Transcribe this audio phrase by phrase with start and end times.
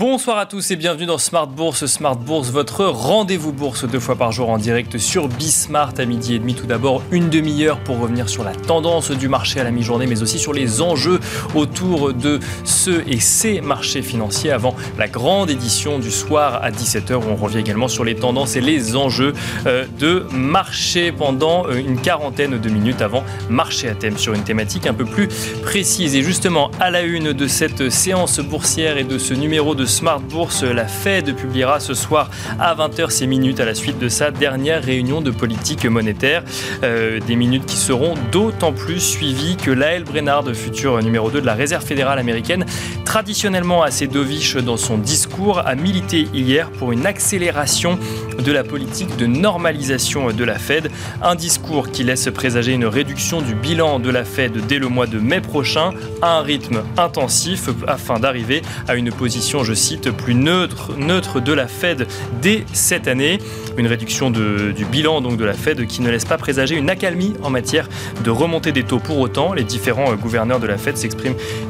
[0.00, 1.84] Bonsoir à tous et bienvenue dans Smart Bourse.
[1.84, 6.34] Smart Bourse, votre rendez-vous bourse deux fois par jour en direct sur Bismart à midi
[6.34, 6.54] et demi.
[6.54, 10.22] Tout d'abord, une demi-heure pour revenir sur la tendance du marché à la mi-journée, mais
[10.22, 11.20] aussi sur les enjeux
[11.54, 17.16] autour de ce et ces marchés financiers avant la grande édition du soir à 17h
[17.16, 19.34] où on revient également sur les tendances et les enjeux
[19.66, 24.44] euh, de marché pendant euh, une quarantaine de minutes avant marché à thème sur une
[24.44, 25.28] thématique un peu plus
[25.62, 26.16] précise.
[26.16, 29.86] Et justement, à la une de cette séance boursière et de ce numéro de de
[29.90, 32.30] Smart Bourse, la Fed publiera ce soir
[32.60, 36.44] à 20h ses minutes à la suite de sa dernière réunion de politique monétaire.
[36.84, 41.46] Euh, des minutes qui seront d'autant plus suivies que Lael Brennard, futur numéro 2 de
[41.46, 42.64] la Réserve fédérale américaine,
[43.04, 47.98] traditionnellement assez dovish dans son discours, a milité hier pour une accélération
[48.38, 50.90] de la politique de normalisation de la Fed.
[51.20, 55.06] Un discours qui laisse présager une réduction du bilan de la Fed dès le mois
[55.06, 55.90] de mai prochain
[56.22, 61.52] à un rythme intensif afin d'arriver à une position, je cite, plus neutre, neutre de
[61.52, 62.06] la Fed
[62.40, 63.38] dès cette année.
[63.76, 67.34] Une réduction du bilan donc de la Fed qui ne laisse pas présager une accalmie
[67.42, 67.88] en matière
[68.22, 68.98] de remontée des taux.
[68.98, 70.96] Pour autant, les différents gouverneurs de la Fed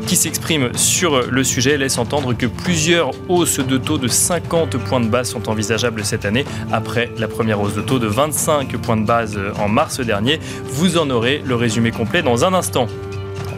[0.06, 5.00] qui s'expriment sur le sujet laissent entendre que plusieurs hausses de taux de 50 points
[5.00, 8.96] de base sont envisageables cette année après la première hausse de taux de 25 points
[8.96, 10.40] de base en mars dernier.
[10.64, 12.88] Vous en aurez le résumé complet dans un instant.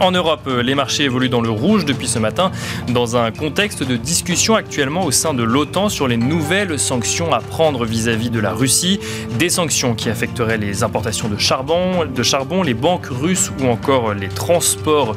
[0.00, 2.50] En Europe, euh, les marchés évoluent dans le rouge depuis ce matin,
[2.88, 7.40] dans un contexte de discussion actuellement au sein de l'OTAN sur les nouvelles sanctions à
[7.40, 9.00] prendre vis-à-vis de la Russie.
[9.38, 14.14] Des sanctions qui affecteraient les importations de charbon, de charbon, les banques russes ou encore
[14.14, 15.16] les transports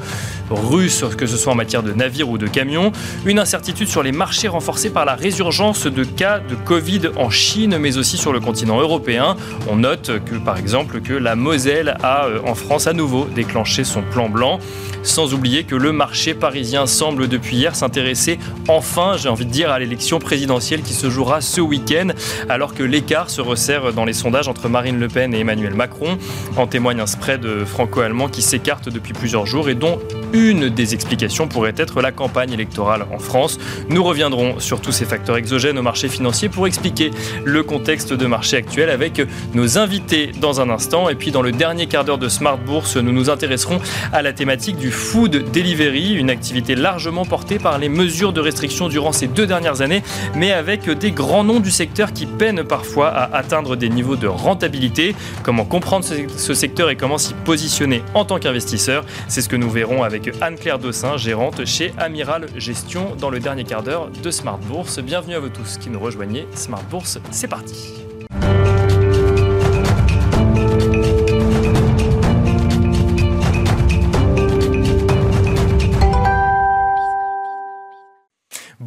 [0.49, 2.91] russes, que ce soit en matière de navires ou de camions.
[3.25, 7.77] Une incertitude sur les marchés renforcée par la résurgence de cas de Covid en Chine,
[7.79, 9.35] mais aussi sur le continent européen.
[9.67, 13.83] On note que, par exemple, que la Moselle a euh, en France à nouveau déclenché
[13.83, 14.59] son plan blanc.
[15.03, 19.71] Sans oublier que le marché parisien semble depuis hier s'intéresser enfin, j'ai envie de dire,
[19.71, 22.07] à l'élection présidentielle qui se jouera ce week-end,
[22.49, 26.17] alors que l'écart se resserre dans les sondages entre Marine Le Pen et Emmanuel Macron.
[26.57, 29.99] En témoigne un spread franco-allemand qui s'écarte depuis plusieurs jours et dont
[30.33, 33.59] une des explications pourrait être la campagne électorale en France.
[33.89, 37.11] Nous reviendrons sur tous ces facteurs exogènes au marché financier pour expliquer
[37.43, 39.21] le contexte de marché actuel avec
[39.53, 41.09] nos invités dans un instant.
[41.09, 43.79] Et puis dans le dernier quart d'heure de Smart Bourse, nous nous intéresserons
[44.11, 48.87] à la thématique du food delivery, une activité largement portée par les mesures de restriction
[48.87, 50.01] durant ces deux dernières années,
[50.33, 54.27] mais avec des grands noms du secteur qui peinent parfois à atteindre des niveaux de
[54.27, 55.13] rentabilité.
[55.43, 59.03] Comment comprendre ce secteur et comment s'y positionner en tant qu'investisseur?
[59.27, 63.65] C'est ce que nous verrons avec Anne-Claire Dossin, gérante chez Amiral Gestion, dans le dernier
[63.65, 64.99] quart d'heure de Smart Bourse.
[64.99, 66.47] Bienvenue à vous tous qui nous rejoignez.
[66.55, 68.04] Smart Bourse, c'est parti.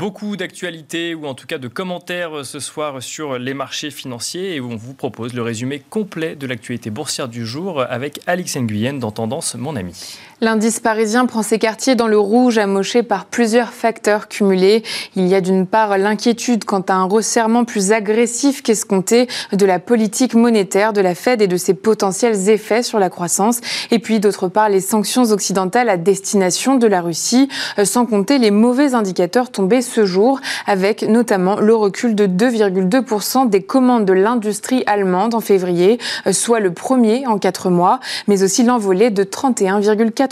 [0.08, 4.60] Beaucoup d'actualités ou en tout cas de commentaires ce soir sur les marchés financiers et
[4.62, 9.10] on vous propose le résumé complet de l'actualité boursière du jour avec Alix Nguyen dans
[9.10, 10.19] Tendance Mon Ami.
[10.41, 14.84] L'indice parisien prend ses quartiers dans le rouge amoché par plusieurs facteurs cumulés.
[15.16, 19.81] Il y a d'une part l'inquiétude quant à un resserrement plus agressif qu'escompté de la
[19.81, 23.60] politique monétaire de la Fed et de ses potentiels effets sur la croissance.
[23.91, 27.49] Et puis d'autre part les sanctions occidentales à destination de la Russie,
[27.82, 30.38] sans compter les mauvais indicateurs tombés ce jour,
[30.69, 35.99] avec notamment le recul de 2,2% des commandes de l'industrie allemande en février,
[36.31, 40.28] soit le premier en quatre mois, mais aussi l'envolée de 31,4%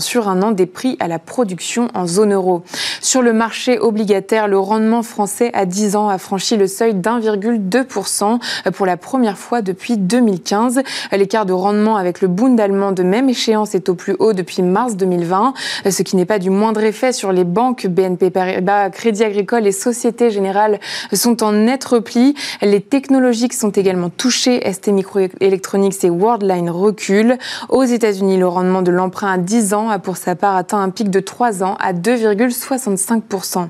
[0.00, 2.62] sur un an des prix à la production en zone euro.
[3.00, 8.38] Sur le marché obligataire, le rendement français à 10 ans a franchi le seuil d'1,2%
[8.72, 10.82] pour la première fois depuis 2015.
[11.12, 14.62] L'écart de rendement avec le Bund allemand de même échéance est au plus haut depuis
[14.62, 15.54] mars 2020,
[15.88, 19.72] ce qui n'est pas du moindre effet sur les banques BNP Paribas, Crédit Agricole et
[19.72, 20.78] Société Générale
[21.12, 22.34] sont en net repli.
[22.62, 24.60] Les technologiques sont également touchées.
[24.70, 27.38] ST Microelectronics et Worldline reculent.
[27.68, 30.90] Aux États-Unis, le rendement de l'emprunt à 10 ans a pour sa part atteint un
[30.90, 33.68] pic de 3 ans à 2,65%.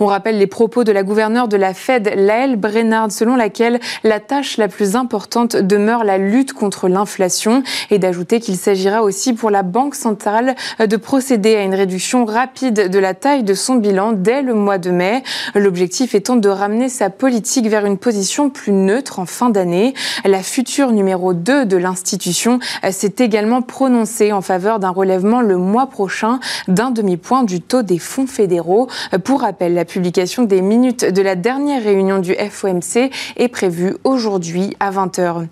[0.00, 4.20] On rappelle les propos de la gouverneure de la Fed, Lael Brennard, selon laquelle la
[4.20, 9.50] tâche la plus importante demeure la lutte contre l'inflation et d'ajouter qu'il s'agira aussi pour
[9.50, 14.12] la Banque centrale de procéder à une réduction rapide de la taille de son bilan
[14.12, 15.22] dès le mois de mai.
[15.54, 19.94] L'objectif étant de ramener sa politique vers une position plus neutre en fin d'année.
[20.24, 22.58] La future numéro 2 de l'institution
[22.90, 27.98] s'est également prononcée en faveur d'un relèvement le mois prochain d'un demi-point du taux des
[27.98, 28.88] fonds fédéraux.
[29.24, 34.76] Pour rappel, la publication des minutes de la dernière réunion du FOMC est prévue aujourd'hui
[34.80, 35.46] à 20h.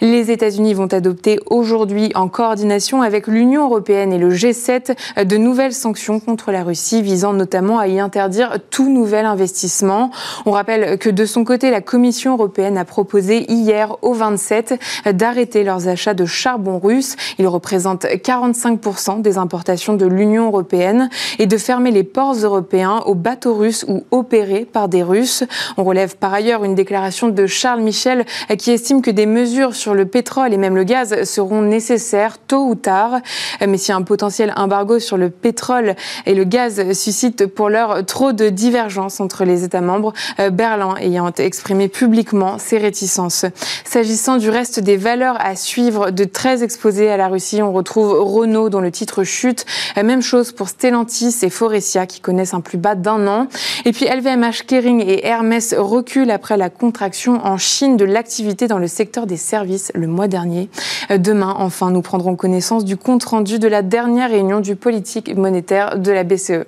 [0.00, 5.74] Les États-Unis vont adopter aujourd'hui, en coordination avec l'Union européenne et le G7, de nouvelles
[5.74, 10.10] sanctions contre la Russie visant notamment à y interdire tout nouvel investissement.
[10.46, 14.80] On rappelle que de son côté, la Commission européenne a proposé hier au 27
[15.12, 17.16] d'arrêter leurs achats de charbon russe.
[17.38, 23.14] Il représente 45% des importations de l'Union européenne et de fermer les ports européens aux
[23.14, 25.44] bateaux russes ou opérés par des Russes.
[25.76, 28.24] On relève par ailleurs une déclaration de Charles Michel
[28.58, 32.66] qui estime que des mesures sur le pétrole et même le gaz seront nécessaires tôt
[32.66, 33.20] ou tard.
[33.66, 35.96] Mais si un potentiel embargo sur le pétrole
[36.26, 40.94] et le gaz suscite pour l'heure trop de divergences entre les États membres, euh, Berlin
[41.00, 43.46] ayant exprimé publiquement ses réticences.
[43.84, 48.12] S'agissant du reste des valeurs à suivre de très exposées à la Russie, on retrouve
[48.12, 49.66] Renault dont le titre chute.
[49.96, 53.48] Même chose pour Stellantis et Forestia qui connaissent un plus bas d'un an.
[53.84, 58.78] Et puis LVMH, Kering et Hermès reculent après la contraction en Chine de l'activité dans
[58.78, 60.68] le secteur des services le mois dernier.
[61.10, 65.34] Euh, demain, enfin, nous prendrons connaissance du compte rendu de la dernière réunion du politique
[65.34, 66.66] monétaire de la BCE.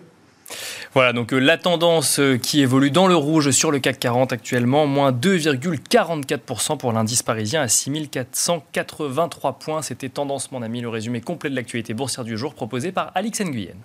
[0.94, 4.32] Voilà, donc euh, la tendance euh, qui évolue dans le rouge sur le CAC 40
[4.32, 9.82] actuellement, moins 2,44% pour l'indice parisien à 6483 points.
[9.82, 13.40] C'était Tendance, mon ami, le résumé complet de l'actualité boursière du jour proposé par Alix
[13.40, 13.76] Nguyen.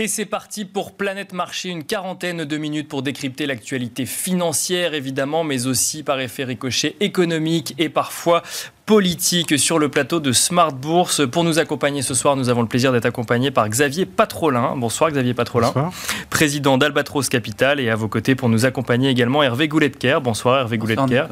[0.00, 5.42] Et c'est parti pour Planète Marché, une quarantaine de minutes pour décrypter l'actualité financière évidemment,
[5.42, 8.44] mais aussi par effet ricochet économique et parfois
[8.88, 11.20] politique sur le plateau de Smart Bourse.
[11.30, 14.76] Pour nous accompagner ce soir, nous avons le plaisir d'être accompagnés par Xavier Patrolin.
[14.78, 15.66] Bonsoir Xavier Patrolin.
[15.66, 15.92] Bonsoir.
[16.30, 20.20] Président d'Albatros Capital et à vos côtés pour nous accompagner également Hervé Gouletker.
[20.24, 21.26] Bonsoir Hervé Gouletker.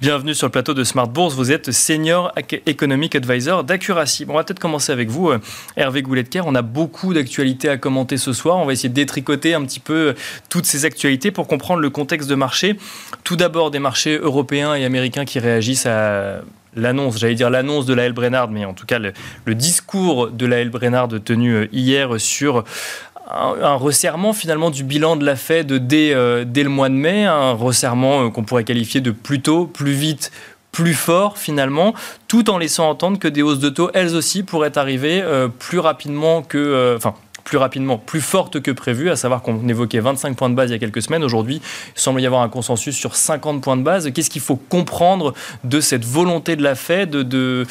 [0.00, 1.34] Bienvenue sur le plateau de Smart Bourse.
[1.34, 2.32] Vous êtes Senior
[2.64, 4.24] Economic Advisor d'Accuracy.
[4.24, 5.40] Bon, on va peut-être commencer avec vous euh,
[5.76, 6.40] Hervé Gouletker.
[6.46, 8.56] On a beaucoup d'actualités à commenter ce soir.
[8.56, 10.14] On va essayer de détricoter un petit peu euh,
[10.48, 12.78] toutes ces actualités pour comprendre le contexte de marché.
[13.24, 16.40] Tout d'abord des marchés européens et américains qui réagissent à
[16.76, 18.12] l'annonce, j'allais dire l'annonce de la L.
[18.12, 19.12] Brennard, mais en tout cas le,
[19.54, 20.70] discours de la L.
[20.70, 22.64] Brennard tenu euh, hier sur
[23.30, 27.52] un, resserrement finalement du bilan de la Fed dès, euh, le mois de mai, un
[27.52, 30.30] resserrement euh, qu'on pourrait qualifier de plus tôt, plus vite,
[30.72, 31.94] plus fort finalement,
[32.28, 35.22] tout en laissant entendre que des hausses de taux, elles aussi, pourraient arriver
[35.60, 40.36] plus rapidement que, enfin, plus rapidement, plus forte que prévu, à savoir qu'on évoquait 25
[40.36, 41.22] points de base il y a quelques semaines.
[41.22, 41.60] Aujourd'hui,
[41.94, 44.10] il semble y avoir un consensus sur 50 points de base.
[44.12, 47.66] Qu'est-ce qu'il faut comprendre de cette volonté de la Fed de,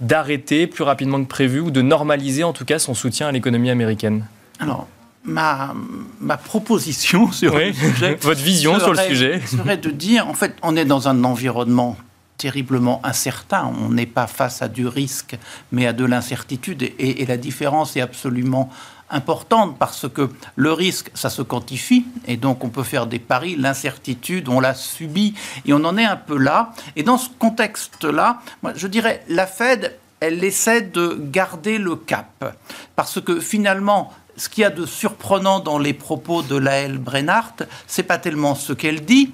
[0.00, 3.70] d'arrêter plus rapidement que prévu ou de normaliser en tout cas son soutien à l'économie
[3.70, 4.24] américaine?
[4.58, 4.88] Alors,
[5.24, 5.74] Ma,
[6.20, 8.14] ma, proposition sur le sujet.
[8.22, 9.40] Votre vision sur le sujet.
[9.46, 11.96] serait de dire en fait, on est dans un environnement
[12.38, 13.70] terriblement incertain.
[13.82, 15.36] On n'est pas face à du risque,
[15.72, 16.82] mais à de l'incertitude.
[16.82, 18.70] Et, et, la différence est absolument
[19.10, 23.56] importante parce que le risque, ça se quantifie et donc on peut faire des paris.
[23.56, 25.34] L'incertitude, on l'a subit
[25.66, 26.72] et on en est un peu là.
[26.96, 28.40] Et dans ce contexte-là,
[28.74, 32.56] je dirais, la Fed, elle essaie de garder le cap
[32.96, 37.54] parce que finalement, ce qu'il y a de surprenant dans les propos de Laëlle Brennart,
[37.86, 39.32] c'est pas tellement ce qu'elle dit,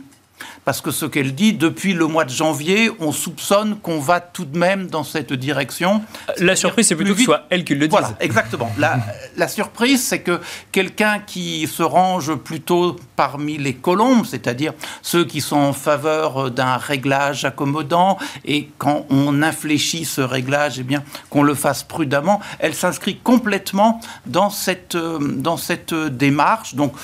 [0.65, 4.45] parce que ce qu'elle dit, depuis le mois de janvier, on soupçonne qu'on va tout
[4.45, 6.03] de même dans cette direction.
[6.39, 7.91] La surprise, c'est plutôt que ce soit elle qui le dise.
[7.91, 8.71] Voilà, exactement.
[8.79, 8.99] La,
[9.37, 10.41] la surprise, c'est que
[10.73, 16.77] quelqu'un qui se range plutôt parmi les colombes, c'est-à-dire ceux qui sont en faveur d'un
[16.77, 22.75] réglage accommodant, et quand on infléchit ce réglage, eh bien, qu'on le fasse prudemment, elle
[22.75, 26.75] s'inscrit complètement dans cette, dans cette démarche.
[26.75, 26.95] Donc,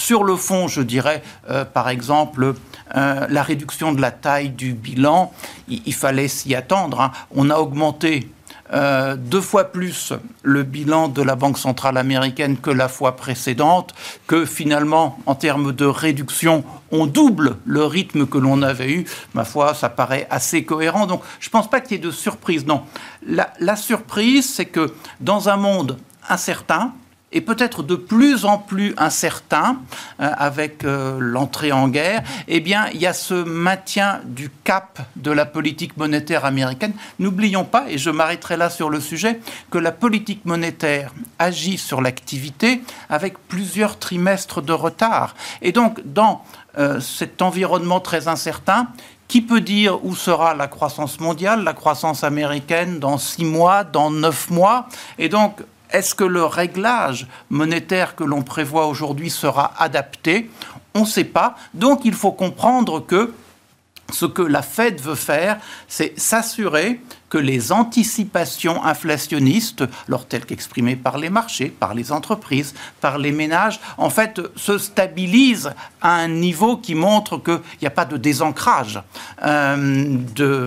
[0.00, 2.54] sur le fond, je dirais, euh, par exemple,
[2.96, 5.30] euh, la réduction de la taille du bilan,
[5.68, 7.02] il, fallait s'y attendre.
[7.02, 7.12] Hein.
[7.36, 8.26] On a augmenté
[8.72, 13.92] euh, deux fois plus le bilan de la Banque centrale américaine que la fois précédente,
[14.26, 19.04] que finalement, en termes de réduction, on double le rythme que l'on avait eu.
[19.34, 21.06] Ma foi, ça paraît assez cohérent.
[21.06, 22.64] Donc, je ne pense pas qu'il y ait de surprise.
[22.64, 22.84] Non.
[23.26, 25.98] la surprise, c'est que dans un monde
[26.30, 26.94] incertain,
[27.32, 29.78] et peut-être de plus en plus incertain
[30.20, 35.00] euh, avec euh, l'entrée en guerre, eh bien, il y a ce maintien du cap
[35.16, 36.92] de la politique monétaire américaine.
[37.18, 42.00] N'oublions pas, et je m'arrêterai là sur le sujet, que la politique monétaire agit sur
[42.00, 45.34] l'activité avec plusieurs trimestres de retard.
[45.62, 46.44] Et donc, dans
[46.78, 48.88] euh, cet environnement très incertain,
[49.28, 54.10] qui peut dire où sera la croissance mondiale, la croissance américaine dans six mois, dans
[54.10, 54.88] neuf mois?
[55.18, 55.60] Et donc,
[55.92, 60.50] est-ce que le réglage monétaire que l'on prévoit aujourd'hui sera adapté?
[60.94, 61.56] On ne sait pas.
[61.74, 63.32] Donc il faut comprendre que
[64.12, 67.00] ce que la Fed veut faire, c'est s'assurer
[67.30, 73.32] que les anticipations inflationnistes, alors telles qu'exprimées par les marchés, par les entreprises, par les
[73.32, 75.72] ménages, en fait, se stabilisent
[76.02, 79.00] à un niveau qui montre qu'il n'y a pas de désancrage
[79.44, 80.66] euh, de,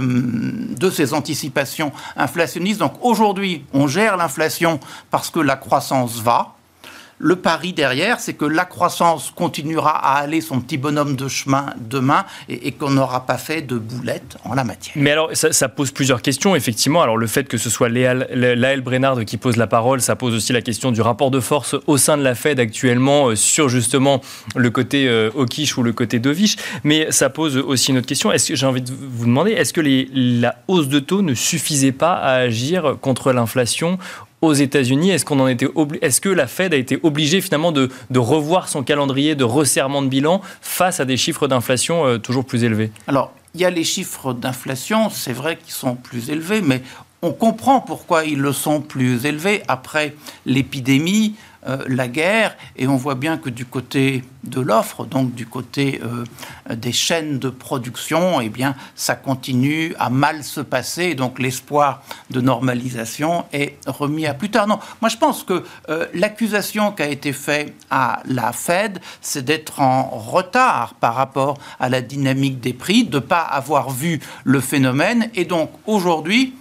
[0.80, 2.80] de ces anticipations inflationnistes.
[2.80, 4.80] Donc aujourd'hui, on gère l'inflation
[5.12, 6.56] parce que la croissance va,
[7.24, 11.68] le pari derrière, c'est que la croissance continuera à aller son petit bonhomme de chemin
[11.90, 14.94] demain et, qu'on n'aura pas fait de boulettes en la matière.
[14.98, 17.02] Mais alors, ça, pose plusieurs questions, effectivement.
[17.02, 20.52] Alors, le fait que ce soit Laël Brennard qui pose la parole, ça pose aussi
[20.52, 24.20] la question du rapport de force au sein de la Fed actuellement euh, sur justement
[24.58, 26.58] le côté euh, ou le côté Dovich.
[26.84, 28.34] Mais ça pose aussi une autre question.
[28.34, 29.82] Est-ce que j'ai envie de vous demander, est-ce que
[30.14, 33.98] la hausse de taux ne suffisait pas à agir contre l'inflation
[34.44, 35.68] aux États-Unis Est-ce qu'on en était
[36.02, 40.08] Est-ce que la Fed a été obligée finalement de, revoir son calendrier de resserrement de
[40.08, 42.92] bilan face à des chiffres d'inflation euh, toujours plus élevés?
[43.08, 46.82] Alors, il y a les chiffres d'inflation, c'est vrai qu'ils sont plus élevés, mais
[47.22, 50.14] on comprend pourquoi ils le sont plus élevés après
[50.46, 51.36] l'épidémie.
[51.66, 56.02] Euh, la guerre, et on voit bien que du côté de l'offre, donc du côté
[56.04, 56.26] euh,
[56.76, 62.42] des chaînes de production, eh bien, ça continue à mal se passer, donc l'espoir de
[62.42, 64.68] normalisation est remis à plus tard.
[64.68, 69.46] Non, moi je pense que euh, l'accusation qui a été faite à la Fed, c'est
[69.46, 74.20] d'être en retard par rapport à la dynamique des prix, de ne pas avoir vu
[74.44, 76.56] le phénomène, et donc aujourd'hui,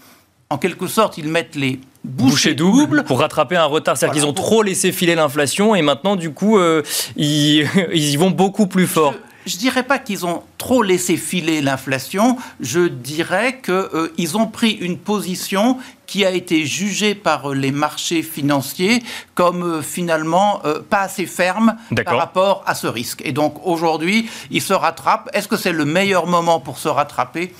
[0.49, 3.97] en quelque sorte, ils mettent les bouchées doubles pour rattraper un retard.
[3.97, 6.83] C'est-à-dire qu'ils ont trop laissé filer l'inflation et maintenant, du coup, euh,
[7.17, 9.15] ils, y vont beaucoup plus fort.
[9.47, 14.47] Je ne dirais pas qu'ils ont trop laissé filer l'inflation, je dirais qu'ils euh, ont
[14.47, 15.77] pris une position
[16.07, 19.03] qui a été jugée par euh, les marchés financiers
[19.35, 23.23] comme finalement pas assez ferme par rapport à ce risque.
[23.25, 25.31] Et donc aujourd'hui, ils se rattrapent.
[25.33, 27.53] Est-ce que c'est le meilleur moment pour se rattraper?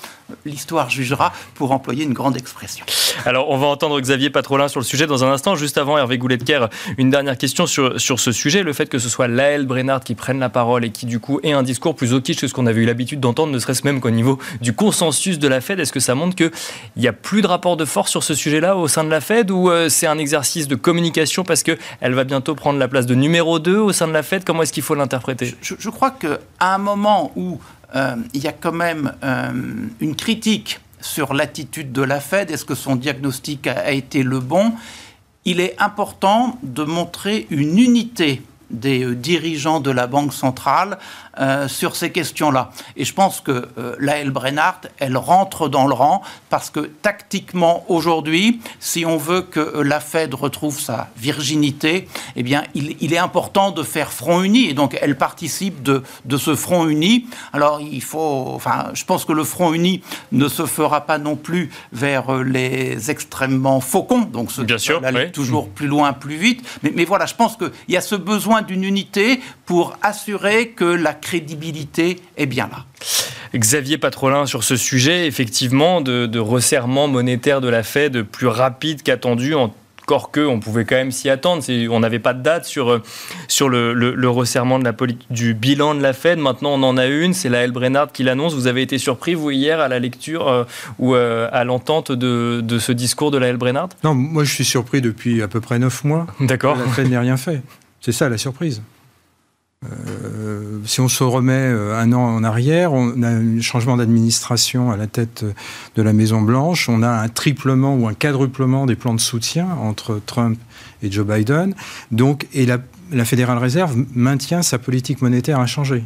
[0.45, 2.85] L'histoire jugera, pour employer une grande expression.
[3.25, 5.57] Alors, on va entendre Xavier Patrolin sur le sujet dans un instant.
[5.57, 6.67] Juste avant, Hervé Gouletker,
[6.99, 8.63] une dernière question sur, sur ce sujet.
[8.63, 11.41] Le fait que ce soit Laël Brennard qui prenne la parole et qui, du coup,
[11.43, 14.01] ait un discours plus hawkish que ce qu'on avait eu l'habitude d'entendre, ne serait-ce même
[14.01, 16.51] qu'au niveau du consensus de la Fed, est-ce que ça montre qu'il
[16.97, 19.51] n'y a plus de rapport de force sur ce sujet-là au sein de la Fed
[19.51, 21.79] ou euh, c'est un exercice de communication parce qu'elle
[22.15, 24.45] va bientôt prendre la place de numéro 2 au sein de la Fed?
[24.45, 25.55] Comment est-ce qu'il faut l'interpréter?
[25.63, 27.59] Je, crois qu'à un moment où
[27.95, 29.51] euh, il y a quand même euh,
[30.01, 32.51] une critique sur l'attitude de la Fed.
[32.51, 34.73] Est-ce que son diagnostic a, été le bon
[35.45, 40.99] Il est important de montrer une unité des euh, dirigeants de la Banque centrale
[41.41, 42.73] euh, sur ces questions-là.
[42.95, 47.87] Et je pense que euh, Laëlle Brennard, elle rentre dans le rang parce que tactiquement,
[47.89, 53.19] aujourd'hui, si on veut que euh, la Fed retrouve sa virginité, eh bien, il, est
[53.19, 54.69] important de faire front uni.
[54.69, 57.25] Et donc, elle participe de, de ce front uni.
[57.55, 58.53] Alors, il faut.
[58.55, 60.03] Enfin, je pense que le front uni
[60.33, 65.33] ne se fera pas non plus vers les extrêmement faucons, donc ceux Bien sûr, aller
[65.33, 66.63] toujours plus loin, plus vite.
[66.83, 70.85] Mais, mais voilà, je pense qu'il y a ce besoin d'une unité pour assurer que
[70.85, 72.85] la crédibilité est bien là.
[73.55, 79.55] Xavier Patrolin sur ce sujet, effectivement, de, resserrement monétaire de la Fed plus rapide qu'attendu
[79.55, 81.63] encore que on pouvait quand même s'y attendre.
[81.91, 83.01] On n'avait pas de date sur,
[83.49, 84.95] sur le, resserrement de la
[85.31, 86.39] du bilan de la Fed.
[86.39, 87.35] Maintenant, on en a une.
[87.35, 87.73] C'est la L.
[87.73, 88.55] Brennard qui l'annonce.
[88.55, 90.65] Vous avez été surpris, vous, hier, à la lecture euh,
[90.99, 93.57] ou euh, à l'entente de, de, ce discours de la L.
[93.57, 93.91] Brennard?
[94.03, 96.27] Non, moi, je suis surpris depuis à peu près neuf mois.
[96.41, 96.77] D'accord.
[96.77, 97.63] La Fed n'a rien fait.
[98.03, 98.83] C'est ça la surprise.
[99.85, 104.91] Euh, si on se remet euh, un an en arrière, on a un changement d'administration
[104.91, 105.45] à la tête
[105.95, 109.69] de la Maison Blanche, on a un triplement ou un quadruplement des plans de soutien
[109.81, 110.59] entre Trump
[111.03, 111.75] et Joe Biden.
[112.11, 112.79] Donc, et la,
[113.13, 116.05] la Fédérale Réserve maintient sa politique monétaire inchangée.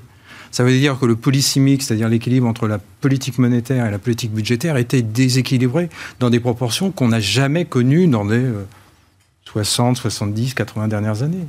[0.51, 3.99] Ça veut dire que le policy mix, c'est-à-dire l'équilibre entre la politique monétaire et la
[3.99, 5.89] politique budgétaire, était déséquilibré
[6.21, 8.45] dans des proportions qu'on n'a jamais connues dans les
[9.47, 11.47] 60, 70, 80 dernières années.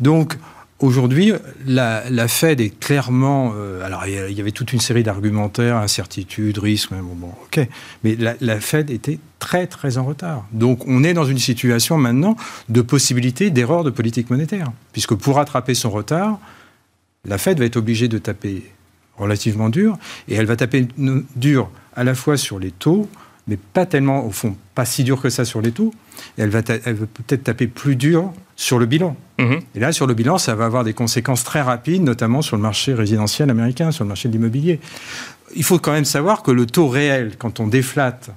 [0.00, 0.36] Donc,
[0.80, 1.32] Aujourd'hui,
[1.66, 3.52] la, Fed est clairement.
[3.54, 7.66] Euh, alors, il y avait toute une série d'argumentaires, incertitudes, risques, bon, bon, ok.
[8.02, 10.46] Mais la, Fed était très, très en retard.
[10.52, 12.36] Donc, on est dans une situation maintenant
[12.68, 14.72] de possibilité d'erreur de politique monétaire.
[14.92, 16.38] Puisque pour rattraper son retard,
[17.24, 18.70] la Fed va être obligée de taper
[19.16, 19.96] relativement dur.
[20.28, 20.88] Et elle va taper
[21.36, 23.08] dur à la fois sur les taux,
[23.46, 25.94] mais pas tellement, au fond, pas si dur que ça sur les taux.
[26.36, 29.16] elle va peut-être taper plus dur sur le bilan.
[29.38, 29.60] Mhm.
[29.74, 32.62] Et là, sur le bilan, ça va avoir des conséquences très rapides, notamment sur le
[32.62, 34.80] marché résidentiel américain, sur le marché de l'immobilier.
[35.56, 38.30] Il faut quand même savoir que le taux réel, quand on déflate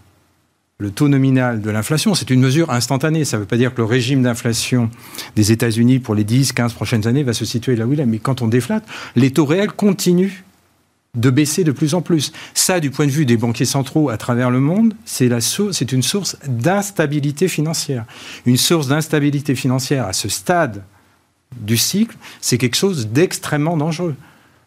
[0.79, 3.25] le taux nominal de l'inflation, c'est une mesure instantanée.
[3.25, 4.91] Ça ne veut pas dire que le régime d'inflation
[5.35, 8.05] des États-Unis pour les 10, 15 prochaines années va se situer là où il est.
[8.05, 8.83] Mais quand on déflate,
[9.15, 10.43] les taux réels continuent
[11.17, 12.31] de baisser de plus en plus.
[12.53, 16.37] Ça, du point de vue des banquiers centraux à travers le monde, c'est une source
[16.47, 18.05] d'instabilité financière.
[18.45, 20.83] Une source d'instabilité financière à ce stade
[21.59, 24.15] du cycle, c'est quelque chose d'extrêmement dangereux.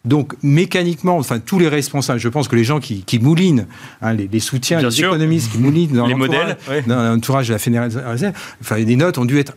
[0.03, 3.67] Donc, mécaniquement, enfin, tous les responsables, je pense que les gens qui, moulinent,
[4.01, 5.93] hein, les, soutiens, les économistes qui moulinent
[6.87, 9.55] dans l'entourage de la Fédérale Réserve, enfin, les notes ont dû, être,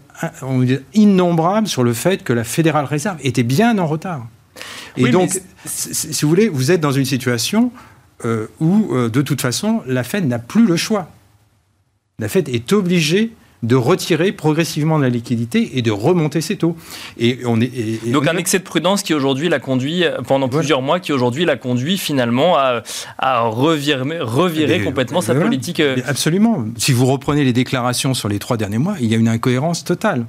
[0.92, 4.26] innombrables sur le fait que la Fédérale Réserve était bien en retard.
[4.96, 5.30] Et donc,
[5.66, 7.72] si vous voulez, vous êtes dans une situation
[8.24, 11.10] euh, où, euh, de toute façon, la Fed n'a plus le choix.
[12.18, 13.32] La Fed est obligée
[13.64, 16.76] de retirer progressivement de la liquidité et de remonter ses taux.
[17.18, 21.00] Et on est, Donc un excès de prudence qui aujourd'hui l'a conduit, pendant plusieurs mois,
[21.00, 22.82] qui aujourd'hui l'a conduit finalement à,
[23.18, 25.80] à revirer, revirer complètement sa politique.
[25.80, 26.66] Euh, absolument.
[26.76, 29.82] Si vous reprenez les déclarations sur les trois derniers mois, il y a une incohérence
[29.82, 30.26] totale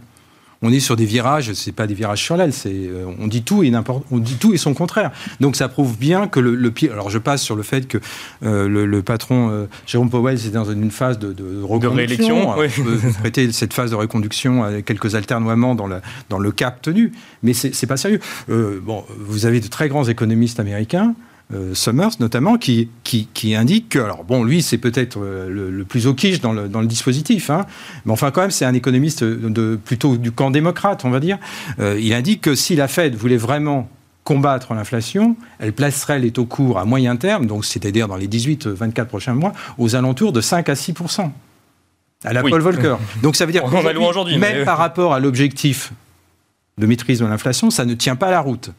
[0.61, 3.43] on est sur des virages, c'est pas des virages sur l'aile, c'est euh, on dit
[3.43, 5.11] tout et n'importe, on dit tout et son contraire.
[5.39, 6.93] Donc ça prouve bien que le, pire.
[6.93, 7.97] Alors je passe sur le fait que
[8.43, 12.55] euh, le, patron euh, Jérôme Powell est dans une phase de, de reconduction.
[12.55, 15.89] De prêter cette phase de reconduction à quelques alternoiements dans,
[16.29, 17.11] dans le cap tenu,
[17.43, 18.19] mais c'est pas sérieux.
[18.47, 21.15] bon, vous avez de très grands économistes américains.
[21.73, 26.41] Summers notamment, qui, qui, indique que, alors bon, lui c'est peut-être le, plus au quiche
[26.41, 27.65] dans le, dans le dispositif, hein,
[28.05, 31.37] mais enfin quand même c'est un économiste de, plutôt du camp démocrate, on va dire.
[31.79, 33.87] il indique que si la Fed voulait vraiment
[34.25, 39.05] combattre l'inflation, elle placerait les taux courts à moyen terme, donc c'est-à-dire dans les 18-24
[39.05, 41.29] prochains mois, aux alentours de 5 à 6%
[42.23, 42.95] à la Paul Volcker.
[43.21, 45.93] Donc ça veut dire que même par rapport à l'objectif
[46.77, 48.71] de maîtrise de l'inflation, ça ne tient pas la route.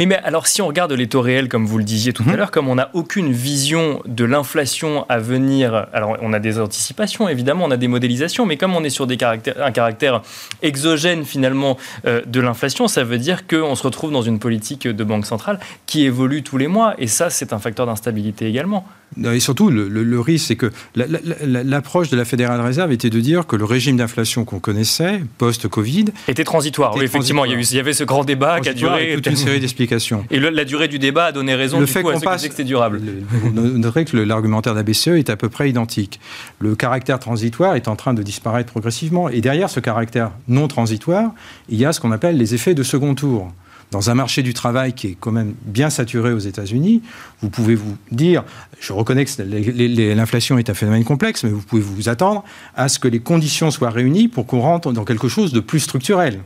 [0.00, 2.30] Oui, mais alors si on regarde les taux réels, comme vous le disiez tout à
[2.30, 2.36] mhm.
[2.36, 7.28] l'heure, comme on n'a aucune vision de l'inflation à venir, alors on a des anticipations,
[7.28, 10.22] évidemment, on a des modélisations, mais comme on est sur des caractères, un caractère
[10.62, 15.04] exogène finalement euh, de l'inflation, ça veut dire qu'on se retrouve dans une politique de
[15.04, 18.86] banque centrale qui évolue tous les mois, et ça, c'est un facteur d'instabilité également.
[19.24, 23.56] Et surtout, le, risque, c'est que l'approche de la Fédérale Réserve était de dire que
[23.56, 26.06] le régime d'inflation qu'on connaissait, post-Covid...
[26.28, 27.41] Était transitoire, oui, effectivement.
[27.44, 29.14] Il y, avait ce grand débat qui a duré...
[29.14, 30.24] toute une série d'explications.
[30.30, 32.50] Et la durée du débat a donné raison le du fait coup, à passe, que
[32.50, 33.00] c'était durable.
[33.30, 36.20] Vous noterez que l'argumentaire de la BCE est à peu près identique.
[36.58, 39.28] Le caractère transitoire est en train de disparaître progressivement.
[39.28, 41.32] Et derrière ce caractère non transitoire,
[41.68, 43.52] il y a ce qu'on appelle les effets de second tour
[43.92, 47.02] dans un marché du travail qui est quand même bien saturé aux États-Unis,
[47.42, 48.42] vous pouvez vous dire,
[48.80, 52.42] je reconnais que l'inflation est un phénomène complexe, mais vous pouvez vous attendre
[52.74, 55.80] à ce que les conditions soient réunies pour qu'on rentre dans quelque chose de plus
[55.80, 56.40] structurel.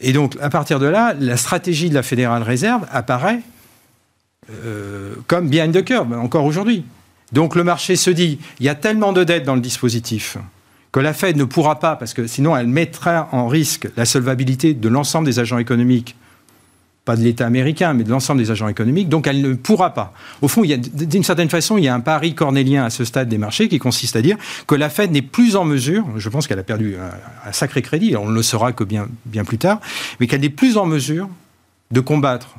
[0.00, 3.40] Et donc, à partir de là, la stratégie de la Fédérale Réserve apparaît
[4.50, 6.84] euh, comme behind the curve, encore aujourd'hui.
[7.32, 10.38] Donc, le marché se dit, il y a tellement de dettes dans le dispositif
[10.92, 14.72] que la Fed ne pourra pas, parce que sinon elle mettra en risque la solvabilité
[14.72, 16.16] de l'ensemble des agents économiques,
[17.06, 20.12] pas de l'État américain, mais de l'ensemble des agents économiques, donc elle ne pourra pas.
[20.42, 23.38] Au fond, d'une certaine façon, il y a un pari cornélien à ce stade des
[23.38, 26.58] marchés qui consiste à dire que la Fed n'est plus en mesure, je pense qu'elle
[26.58, 29.80] a perdu un, sacré crédit, on ne le saura que bien, bien plus tard,
[30.18, 31.28] mais qu'elle n'est plus en mesure
[31.92, 32.56] de combattre,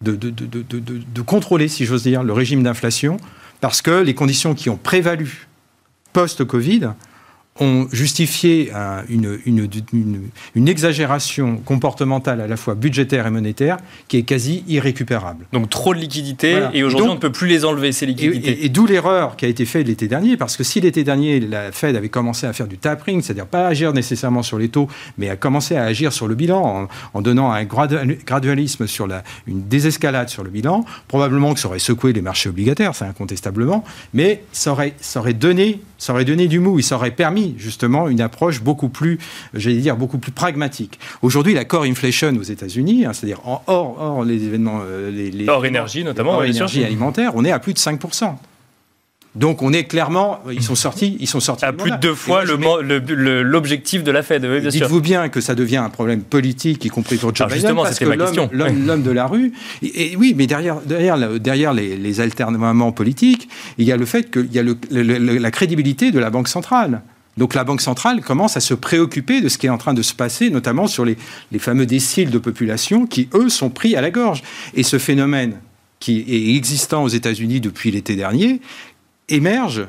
[0.00, 3.16] de, contrôler, si j'ose dire, le régime d'inflation,
[3.60, 5.48] parce que les conditions qui ont prévalu
[6.12, 6.90] post-Covid
[7.60, 8.72] ont justifié
[9.08, 13.76] une, une, exagération comportementale à la fois budgétaire et monétaire
[14.08, 15.46] qui est quasi irrécupérable.
[15.52, 18.64] Donc trop de liquidités et aujourd'hui on ne peut plus les enlever ces liquidités.
[18.64, 21.70] Et, d'où l'erreur qui a été faite l'été dernier parce que si l'été dernier la
[21.70, 25.30] Fed avait commencé à faire du tapering, c'est-à-dire pas agir nécessairement sur les taux, mais
[25.30, 30.28] à commencer à agir sur le bilan en, donnant un gradualisme sur la, une désescalade
[30.28, 34.72] sur le bilan, probablement que ça aurait secoué les marchés obligataires, c'est incontestablement, mais ça
[34.72, 38.20] aurait, ça aurait donné ça aurait donné du mou, il ça aurait permis justement une
[38.20, 39.18] approche beaucoup plus,
[39.54, 40.98] j'allais dire, beaucoup plus pragmatique.
[41.22, 45.64] Aujourd'hui, la core inflation aux États-Unis, hein, c'est-à-dire hors, hors, les événements, euh, les, hors
[45.64, 48.34] énergie notamment, hors énergie alimentaire, on est à plus de 5%.
[49.34, 52.44] Donc on est clairement, ils sont sortis, ils sont sortis à plus de deux fois
[52.44, 54.44] l'objectif de la Fed.
[54.44, 57.82] Oui, Dites-vous bien que ça devient un problème politique, y compris pour Joe Biden, justement,
[57.82, 59.52] parce que l'homme de la rue.
[59.82, 64.30] Et, oui, mais derrière, derrière, derrière les, les, alternements politiques, il y a le fait
[64.30, 67.02] qu'il y a le, la crédibilité de la banque centrale.
[67.36, 70.02] Donc la Banque centrale commence à se préoccuper de ce qui est en train de
[70.02, 71.16] se passer, notamment sur les,
[71.50, 74.44] les fameux déciles de population qui, eux, sont pris à la gorge.
[74.74, 75.56] Et ce phénomène
[75.98, 78.60] qui est existant aux États-Unis depuis l'été dernier,
[79.28, 79.86] émerge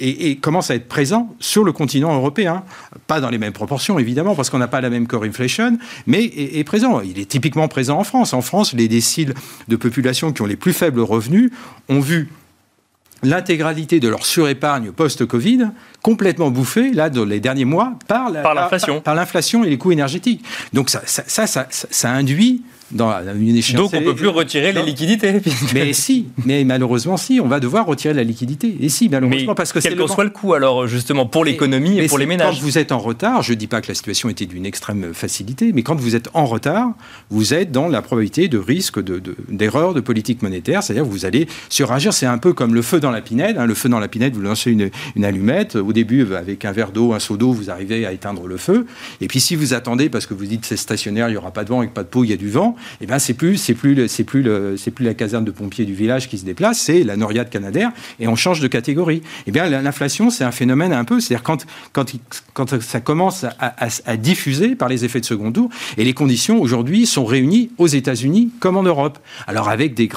[0.00, 2.64] et, commence à être présent sur le continent européen.
[3.06, 6.24] Pas dans les mêmes proportions, évidemment, parce qu'on n'a pas la même core inflation, mais
[6.24, 7.00] est, présent.
[7.00, 8.32] Il est typiquement présent en France.
[8.32, 9.34] En France, les déciles
[9.68, 11.50] de population qui ont les plus faibles revenus
[11.88, 12.30] ont vu
[13.22, 15.70] l'intégralité de leur surépargne post-Covid
[16.02, 19.00] complètement bouffée, là, dans les derniers mois, par l'inflation.
[19.00, 20.44] Par, l'inflation et les coûts énergétiques.
[20.72, 23.82] Donc ça, ça, ça, ça induit dans une échéance.
[23.82, 25.40] Donc on ne peut plus retirer les liquidités.
[25.74, 28.76] Mais si, mais malheureusement si, on va devoir retirer la liquidité.
[28.80, 32.06] Et si, malheureusement, parce que quel que soit le coût alors justement pour l'économie et,
[32.06, 32.56] pour les ménages.
[32.56, 35.12] Quand vous êtes en retard, je ne dis pas que la situation était d'une extrême
[35.12, 36.92] facilité, mais quand vous êtes en retard,
[37.30, 41.24] vous êtes dans la probabilité de risque d'erreur de, de, politique monétaire, c'est-à-dire que vous
[41.24, 42.12] allez suragir.
[42.12, 43.58] C'est un peu comme le feu dans la pinède.
[43.58, 43.66] Hein.
[43.66, 45.76] Le feu dans la pinède, vous lancez une, une allumette.
[45.76, 48.86] Au début, avec un verre d'eau, un seau d'eau, vous arrivez à éteindre le feu.
[49.20, 51.64] Et puis si vous attendez, parce que vous dites c'est stationnaire, il n'y aura pas
[51.64, 53.34] de vent, avec pas de peau, il y a du vent, et eh ben c'est
[53.34, 56.44] plus c'est plus c'est plus c'est plus la caserne de pompiers du village qui se
[56.44, 59.22] déplace, c'est la Noriade Canadair, et on change de catégorie.
[59.46, 62.12] Eh bien l'inflation, c'est un phénomène un peu, c'est-à-dire quand quand
[62.54, 67.06] quand ça commence à, diffuser par les effets de second tour, et les conditions aujourd'hui
[67.06, 69.18] sont réunies aux États-Unis comme en Europe.
[69.46, 70.08] Alors avec des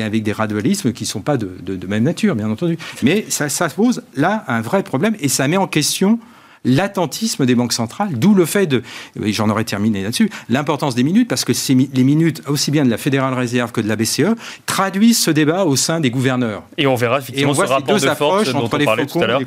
[0.00, 4.44] avec des gradualismes qui sont pas de, même nature, bien entendu, mais ça pose là
[4.48, 6.18] un vrai problème et ça met en question
[6.64, 8.82] l'attentisme des banques centrales, d'où le fait de,
[9.16, 11.52] j'en aurais terminé là-dessus, l'importance des minutes, parce que
[11.94, 14.34] les minutes, aussi bien de la Fédérale Réserve que de la BCE,
[14.66, 16.62] traduisent ce débat au sein des gouverneurs.
[16.76, 19.40] Et on verra effectivement ce rapport de force dont on parlait tout à l'heure.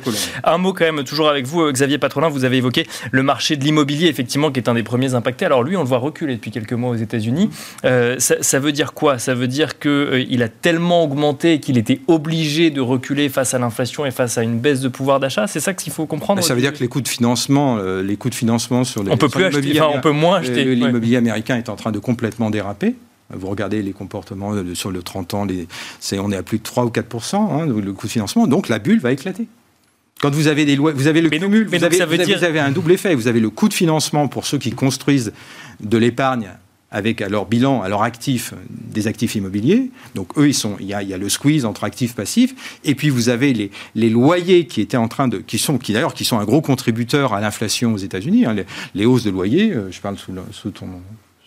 [0.44, 3.64] Un mot quand même, toujours avec vous, Xavier Patrolin, vous avez évoqué le marché de
[3.64, 5.44] l'immobilier, effectivement, qui est un des premiers impactés.
[5.44, 7.50] Alors lui, on le voit reculer depuis quelques mois aux États-Unis.
[7.84, 9.18] Euh, ça, veut dire quoi?
[9.18, 13.58] Ça veut dire qu'il euh, a tellement augmenté qu'il était obligé de reculer face à
[13.58, 15.46] l'inflation et face à une baisse de pouvoir d'achat?
[15.46, 18.16] C'est ça qu'il faut comprendre Ça veut dire que les coûts de financement, euh, les
[18.16, 19.10] coûts de financement sur les.
[19.10, 20.64] On peut plus acheter, on peut moins acheter.
[20.74, 22.96] L'immobilier américain est en train de complètement déraper.
[23.34, 25.66] Vous regardez les comportements sur le 30 ans, les,
[26.18, 28.78] on est à plus de 3 ou 4% hein, le coût de financement, donc la
[28.78, 29.46] bulle va éclater.
[30.22, 32.92] Quand vous avez des lois, vous avez le cumul, vous, avez, vous avez un double
[32.92, 33.14] effet.
[33.16, 35.32] Vous avez le coût de financement pour ceux qui construisent
[35.80, 36.50] de l'épargne
[36.92, 39.90] avec à leur bilan, à leur actif, des actifs immobiliers.
[40.14, 42.78] Donc eux, ils sont, il y a, le squeeze entre actifs passifs.
[42.84, 46.14] Et puis vous avez les, loyers qui étaient en train de, qui sont, qui d'ailleurs,
[46.14, 48.44] qui sont un gros contributeur à l'inflation aux États-Unis.
[48.44, 48.56] Hein.
[48.94, 50.88] les, hausses de loyers, euh, je parle sous, sous ton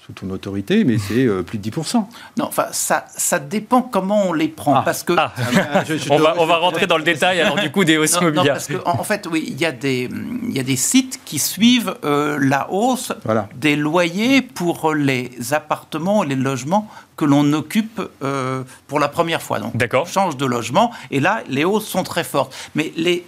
[0.05, 1.95] sous ton autorité, mais c'est euh, plus de 10%.
[2.37, 4.75] Non, enfin, ça, ça dépend comment on les prend.
[4.75, 4.81] Ah.
[4.85, 5.33] parce que, ah.
[6.11, 8.53] on, va, on va rentrer dans le détail, alors du coup, des hausses immobilières.
[8.53, 10.09] parce qu'en en fait, oui, il y, a des,
[10.43, 13.13] il y a des sites qui suivent euh, la hausse
[13.55, 16.87] des loyers pour les appartements et les logements
[17.17, 19.59] que l'on occupe euh, pour la première fois.
[19.59, 22.53] Donc, on change de logement, et là, les hausses sont très fortes.
[22.75, 23.25] Mais les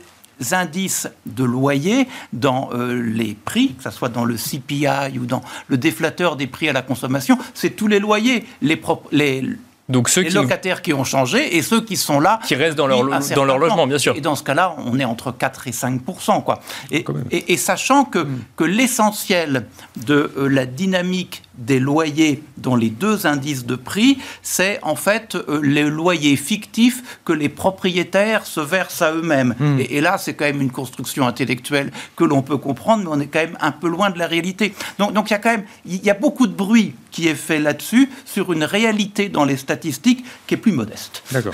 [0.51, 5.41] indices de loyer dans euh, les prix, que ce soit dans le CPI ou dans
[5.67, 9.57] le déflateur des prix à la consommation, c'est tous les loyers, les, les
[9.89, 12.39] donc ceux les locataires qui ont changé et ceux qui sont là.
[12.45, 14.15] Qui restent dans leur, dans leur logement, bien sûr.
[14.15, 16.01] Et dans ce cas-là, on est entre 4 et 5
[16.43, 16.59] quoi.
[16.91, 18.39] Et, et, sachant que, mm.
[18.57, 24.79] que l'essentiel de euh, la dynamique des loyers dans les deux indices de prix, c'est
[24.83, 29.55] en fait euh, les loyers fictifs que les propriétaires se versent à eux-mêmes.
[29.59, 29.79] Hmm.
[29.79, 33.27] Et, là, c'est quand même une construction intellectuelle que l'on peut comprendre, mais on est
[33.27, 34.73] quand même un peu loin de la réalité.
[34.99, 37.35] Donc, donc il y a quand même il y a beaucoup de bruit qui est
[37.35, 41.23] fait là-dessus sur une réalité dans les statistiques qui est plus modeste.
[41.31, 41.53] D'accord.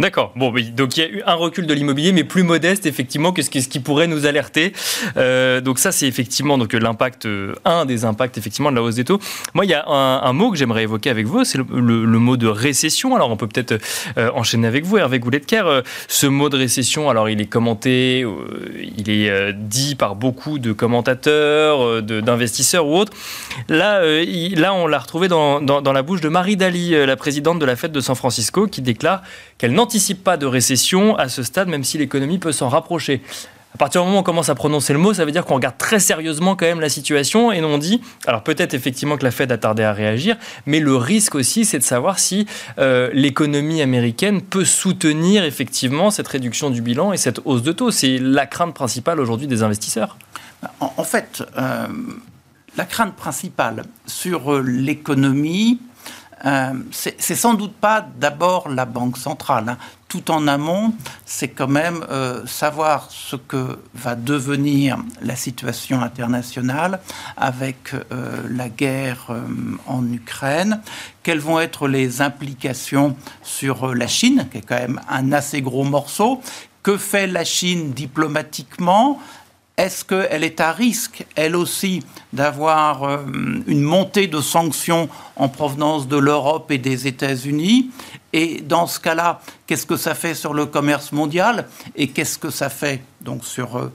[0.00, 0.32] D'accord.
[0.36, 3.42] Bon, donc il y a eu un recul de l'immobilier, mais plus modeste effectivement que
[3.42, 4.72] ce qui, pourrait nous alerter.
[5.16, 8.94] Euh, donc ça, c'est effectivement donc l'impact, euh, un des impacts effectivement de la hausse
[8.94, 9.20] des taux.
[9.54, 12.46] Moi, il y a un, mot que j'aimerais évoquer avec vous, c'est le, mot de
[12.46, 13.14] récession.
[13.14, 13.80] Alors, on peut peut-être
[14.16, 15.82] euh, enchaîner avec vous, Hervé Gouletker.
[16.08, 18.26] ce mot de récession, alors il est commenté,
[18.96, 23.12] il est dit par beaucoup de commentateurs, d'investisseurs ou autres.
[23.68, 27.64] Là, là, on l'a retrouvé dans, dans, la bouche de Marie Daly, la présidente de
[27.64, 29.22] la fête de San Francisco, qui déclare
[29.58, 33.20] qu'elle n'entend n'anticipe pas de récession à ce stade, même si l'économie peut s'en rapprocher.
[33.74, 35.56] À partir du moment où on commence à prononcer le mot, ça veut dire qu'on
[35.56, 39.30] regarde très sérieusement quand même la situation et on dit, alors peut-être effectivement que la
[39.30, 42.46] Fed a tardé à réagir, mais le risque aussi, c'est de savoir si
[42.78, 47.90] euh, l'économie américaine peut soutenir effectivement cette réduction du bilan et cette hausse de taux.
[47.90, 50.16] C'est la crainte principale aujourd'hui des investisseurs.
[50.80, 51.86] En, fait, euh,
[52.78, 55.80] la crainte principale sur euh, l'économie,
[56.44, 59.68] euh, c'est sans doute pas d'abord la Banque centrale.
[59.68, 59.78] Hein.
[60.08, 60.92] Tout en amont,
[61.24, 67.00] c'est quand même euh, savoir ce que va devenir la situation internationale
[67.36, 69.28] avec euh, la guerre
[69.86, 70.80] en Ukraine,
[71.22, 75.84] quelles vont être les implications sur la Chine, qui est quand même un assez gros
[75.84, 76.42] morceau,
[76.82, 79.20] que fait la Chine diplomatiquement?
[79.78, 83.18] Est-ce qu'elle est à risque, elle aussi, d'avoir euh,
[83.66, 87.90] une montée de sanctions en provenance de l'Europe et des États-Unis?
[88.34, 92.50] Et dans ce cas-là, qu'est-ce que ça fait sur le commerce mondial Et qu'est-ce que
[92.50, 93.92] ça fait donc sur euh,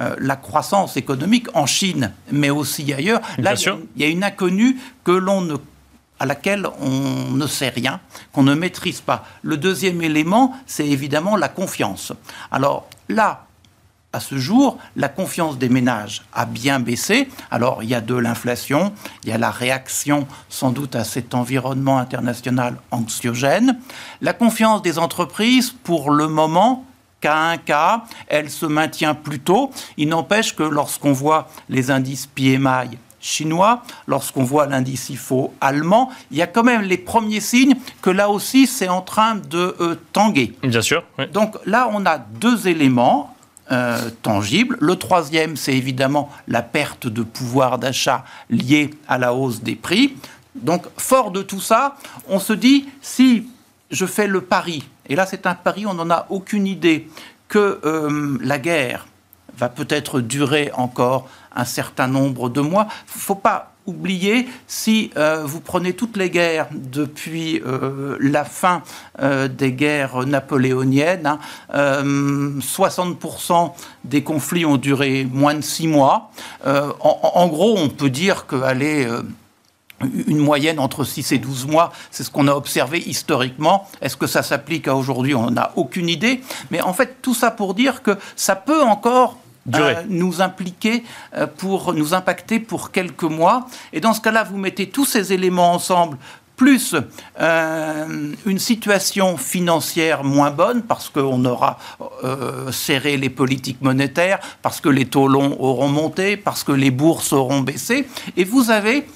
[0.00, 3.20] euh, la croissance économique en Chine, mais aussi ailleurs?
[3.38, 3.54] Là,
[3.96, 5.56] il y, a une inconnue que l'on ne
[6.18, 7.98] à laquelle on ne sait rien,
[8.32, 9.24] qu'on ne maîtrise pas.
[9.40, 12.12] Le deuxième élément, c'est évidemment la confiance.
[12.50, 13.46] Alors là,
[14.12, 17.28] à ce jour, la confiance des ménages a bien baissé.
[17.50, 18.92] Alors, il y a de l'inflation,
[19.22, 23.78] il y a la réaction sans doute à cet environnement international anxiogène.
[24.20, 26.84] La confiance des entreprises, pour le moment,
[27.20, 29.70] qu'à un cas, elle se maintient plutôt.
[29.96, 36.38] Il n'empêche que lorsqu'on voit les indices PMI chinois, lorsqu'on voit l'indice IFO allemand, il
[36.38, 39.94] y a quand même les premiers signes que là aussi c'est en train de euh,
[40.12, 40.54] tanguer.
[40.62, 41.04] Bien sûr.
[41.32, 43.36] Donc là, on a deux éléments.
[43.72, 44.76] Euh, tangibles.
[44.80, 50.16] Le troisième, c'est évidemment la perte de pouvoir d'achat liée à la hausse des prix.
[50.56, 51.94] Donc, fort de tout ça,
[52.26, 53.46] on se dit, si
[53.92, 57.08] je fais le pari, et là c'est un pari, on n'en a aucune idée,
[57.46, 59.06] que euh, la guerre
[59.56, 62.88] va peut-être durer encore un certain nombre de mois.
[63.06, 68.82] Faut pas oublier, si euh, vous prenez toutes les guerres depuis euh, la fin
[69.20, 71.38] euh, des guerres napoléoniennes,
[71.72, 73.72] 60% hein,
[74.04, 76.30] des conflits ont duré moins de six mois.
[76.64, 79.06] En, gros, on peut dire qu'aller
[80.26, 83.88] une moyenne entre 6 et 12 mois, c'est ce qu'on a observé historiquement.
[84.00, 85.34] Est-ce que ça s'applique à aujourd'hui?
[85.34, 86.40] On n'a aucune idée.
[86.70, 89.36] Mais en fait, tout ça pour dire que ça peut encore
[89.74, 91.04] euh, nous impliquer
[91.36, 93.66] euh, pour nous impacter pour quelques mois.
[93.92, 96.16] Et dans ce cas-là, vous mettez tous ces éléments ensemble
[96.56, 96.94] plus
[97.40, 101.78] euh, une situation financière moins bonne parce qu'on aura
[102.70, 107.32] serré les politiques monétaires, parce que les taux longs auront monté, parce que les bourses
[107.32, 109.06] auront baissé, et vous avez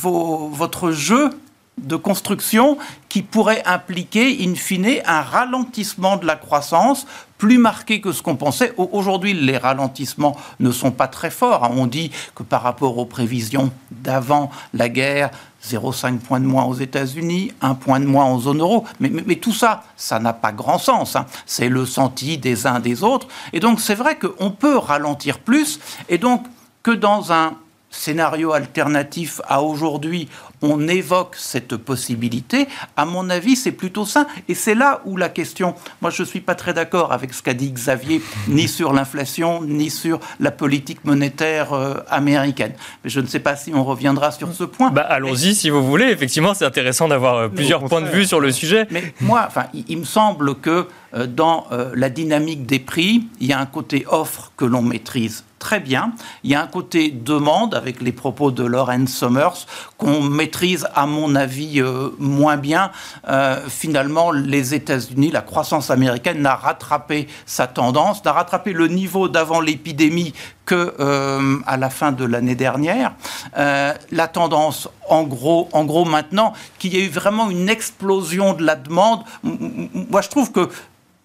[0.00, 1.30] votre jeu
[1.78, 7.06] de construction qui pourrait impliquer, in fine, un ralentissement de la croissance
[7.38, 8.72] plus marqué que ce qu'on pensait.
[8.76, 11.64] Aujourd'hui, les ralentissements ne sont pas très forts.
[11.64, 11.72] Hein.
[11.72, 15.30] On dit que par rapport aux prévisions d'avant la guerre,
[15.64, 18.84] 0,5 points de moins aux États-Unis, 1 point de moins en zone euro.
[19.00, 21.16] Mais, mais, tout ça, ça n'a pas grand sens.
[21.16, 21.26] Hein.
[21.44, 23.26] C'est le senti des uns des autres.
[23.52, 25.80] Et donc, c'est vrai qu'on peut ralentir plus.
[26.08, 26.46] Et donc,
[26.82, 27.54] que dans un
[27.90, 30.28] scénario alternatif à aujourd'hui,
[30.62, 34.26] on évoque cette possibilité, à mon avis, c'est plutôt sain.
[34.48, 37.42] Et c'est là où la question, moi je ne suis pas très d'accord avec ce
[37.42, 42.72] qu'a dit Xavier, ni sur l'inflation, ni sur la politique monétaire euh, américaine.
[43.04, 44.90] Mais je ne sais pas si on reviendra sur ce point.
[44.90, 46.06] Bah, Allons-y si vous voulez.
[46.06, 48.86] Effectivement, c'est intéressant d'avoir euh, plusieurs points de vue sur le sujet.
[48.90, 50.86] Mais moi, enfin, il me semble que
[51.28, 55.78] dans la dynamique des prix, il y a un côté offre que l'on maîtrise très
[55.78, 56.12] bien.
[56.42, 61.06] Il y a un côté demande avec les propos de Lauren Summers qu'on maîtrise à
[61.06, 62.90] mon avis euh, moins bien.
[63.28, 69.28] Euh, finalement, les États-Unis, la croissance américaine n'a rattrapé sa tendance, n'a rattrapé le niveau
[69.28, 70.34] d'avant l'épidémie
[70.66, 73.14] que euh, à la fin de l'année dernière.
[73.54, 78.64] la tendance, en gros, en gros maintenant, qu'il y a eu vraiment une explosion de
[78.64, 79.20] la demande.
[79.44, 80.68] Moi, je trouve que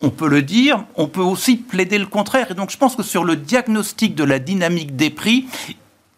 [0.02, 2.52] on peut le dire, on peut aussi plaider le contraire.
[2.52, 5.48] Et donc je pense que sur le diagnostic de la dynamique des prix,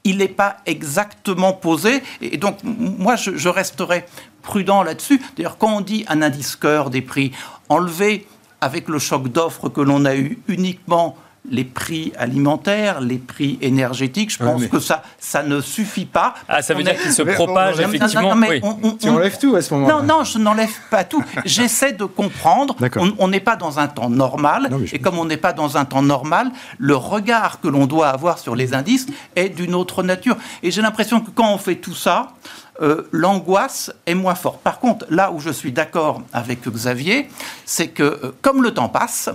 [0.04, 2.02] il n'est pas exactement posé.
[2.22, 4.06] Et donc moi, je, resterai
[4.42, 5.22] prudent là-dessus.
[5.36, 7.32] D'ailleurs, quand on dit un indice cœur des prix,
[7.70, 8.26] enlevé
[8.62, 11.16] avec le choc d'offres que l'on a eu uniquement
[11.50, 14.32] les prix alimentaires, les prix énergétiques.
[14.32, 16.36] Je pense que ça, ça ne suffit pas.
[16.48, 18.36] Ah, ça veut dire qu'il se propage effectivement.
[18.64, 20.02] on, tu enlèves tout à ce moment-là.
[20.02, 21.24] Non, non, je n'enlève pas tout.
[21.46, 22.76] J'essaie de comprendre.
[23.18, 24.70] On n'est pas dans un temps normal.
[24.92, 28.40] et comme on n'est pas dans un temps normal, le regard que l'on doit avoir
[28.40, 30.38] sur les indices est d'une autre nature.
[30.64, 32.34] Et j'ai l'impression que quand on fait tout ça,
[32.82, 34.62] euh, l'angoisse est moins forte.
[34.62, 37.28] Par contre, là où je suis d'accord avec Xavier,
[37.66, 39.30] c'est que euh, comme le temps passe,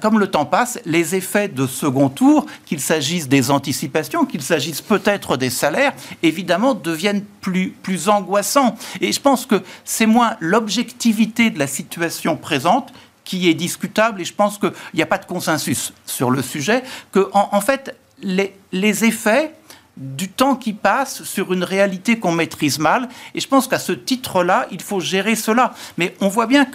[0.00, 4.80] comme le temps passe, les effets de second tour, qu'il s'agisse des anticipations, qu'il s'agisse
[4.80, 8.76] peut-être des salaires, évidemment, deviennent plus, plus angoissants.
[9.00, 12.92] Et je pense que c'est moins l'objectivité de la situation présente
[13.24, 16.84] qui est discutable, et je pense qu'il n'y a pas de consensus sur le sujet,
[17.10, 19.52] que en, fait, les, les effets
[19.96, 23.08] du temps qui passe sur une réalité qu'on maîtrise mal.
[23.34, 25.74] Et je pense qu'à ce titre-là, il faut gérer cela.
[25.96, 26.66] Mais on voit bien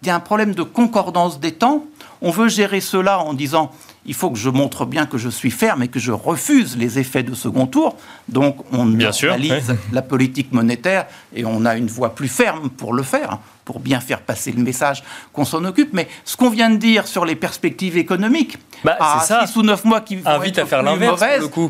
[0.00, 1.84] qu'il y a un problème de concordance des temps
[2.20, 3.70] on veut gérer cela en disant
[4.06, 6.98] il faut que je montre bien que je suis ferme et que je refuse les
[6.98, 7.96] effets de second tour.
[8.28, 12.94] Donc on bien analyse la politique monétaire et on a une voix plus ferme pour
[12.94, 15.92] le faire, pour bien faire passer le message qu'on s'en occupe.
[15.92, 19.84] Mais ce qu'on vient de dire sur les perspectives économiques, bah, à 6 ou 9
[19.84, 21.22] mois qui vont Invite être à faire l'inverse.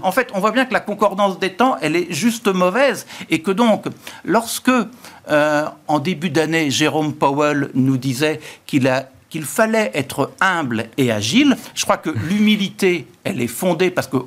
[0.03, 3.07] En fait, on voit bien que la concordance des temps, elle est juste mauvaise.
[3.31, 3.87] Et que donc,
[4.25, 4.71] lorsque,
[5.31, 11.57] euh, en début d'année, Jérôme Powell nous disait qu'il fallait être humble et agile.
[11.75, 14.19] Je crois que l'humilité, elle est fondée parce que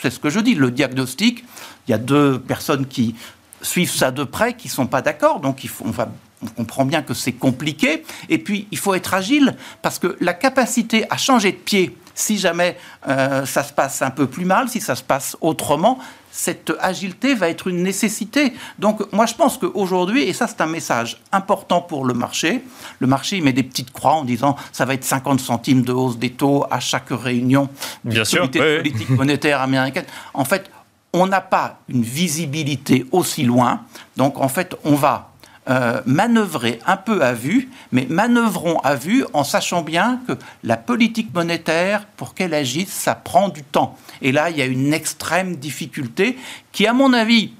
[0.00, 1.44] c'est ce que je dis, le diagnostic.
[1.86, 3.14] Il y a deux personnes qui
[3.60, 7.32] suivent ça de près, qui ne sont pas d'accord, donc on comprend bien que c'est
[7.32, 8.04] compliqué.
[8.28, 12.38] Et puis, il faut être agile parce que la capacité à changer de pied si
[12.38, 12.76] jamais
[13.08, 15.98] euh, ça se passe un peu plus mal, si ça se passe autrement,
[16.32, 18.54] cette agilité va être une nécessité.
[18.78, 22.64] Donc moi je pense qu'aujourd'hui, et ça c'est un message important pour le marché,
[22.98, 25.92] le marché il met des petites croix en disant ça va être 50 centimes de
[25.92, 27.68] hausse des taux à chaque réunion
[28.02, 30.06] Bien sûr, politique monétaire américaine.
[30.32, 30.70] En fait,
[31.12, 33.82] on n'a pas une visibilité aussi loin.
[34.16, 35.31] Donc en fait, on va
[35.70, 40.32] euh, manœuvrer un peu à vue, mais manœuvrons à vue en sachant bien que
[40.64, 43.96] la politique monétaire, pour qu'elle agisse, ça prend du temps.
[44.22, 46.36] Et là, il y a une extrême difficulté
[46.72, 47.52] qui, à mon avis,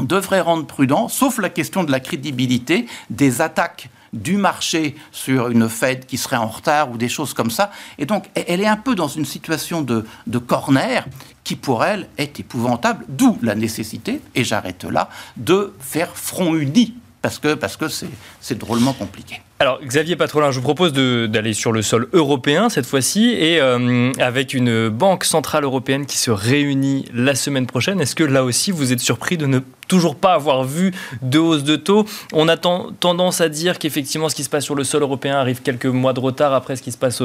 [0.00, 5.68] devrait rendre prudent, sauf la question de la crédibilité, des attaques du marché sur une
[5.68, 7.70] Fed qui serait en retard ou des choses comme ça.
[7.98, 11.06] Et donc, elle est un peu dans une situation de corner
[11.44, 16.94] qui, pour elle, est épouvantable, d'où la nécessité, et j'arrête là, de faire front uni
[17.22, 19.40] parce que parce que c'est drôlement compliqué.
[19.58, 24.10] Alors Xavier Patrolin, je vous propose d'aller sur le sol européen cette fois-ci et euh,
[24.18, 28.00] avec une banque centrale européenne qui se réunit la semaine prochaine.
[28.00, 31.62] Est-ce que là aussi vous êtes surpris de ne toujours pas avoir vu de hausse
[31.62, 32.06] de taux?
[32.32, 35.60] On a tendance à dire qu'effectivement ce qui se passe sur le sol européen arrive
[35.60, 37.22] quelques mois de retard après ce qui se passe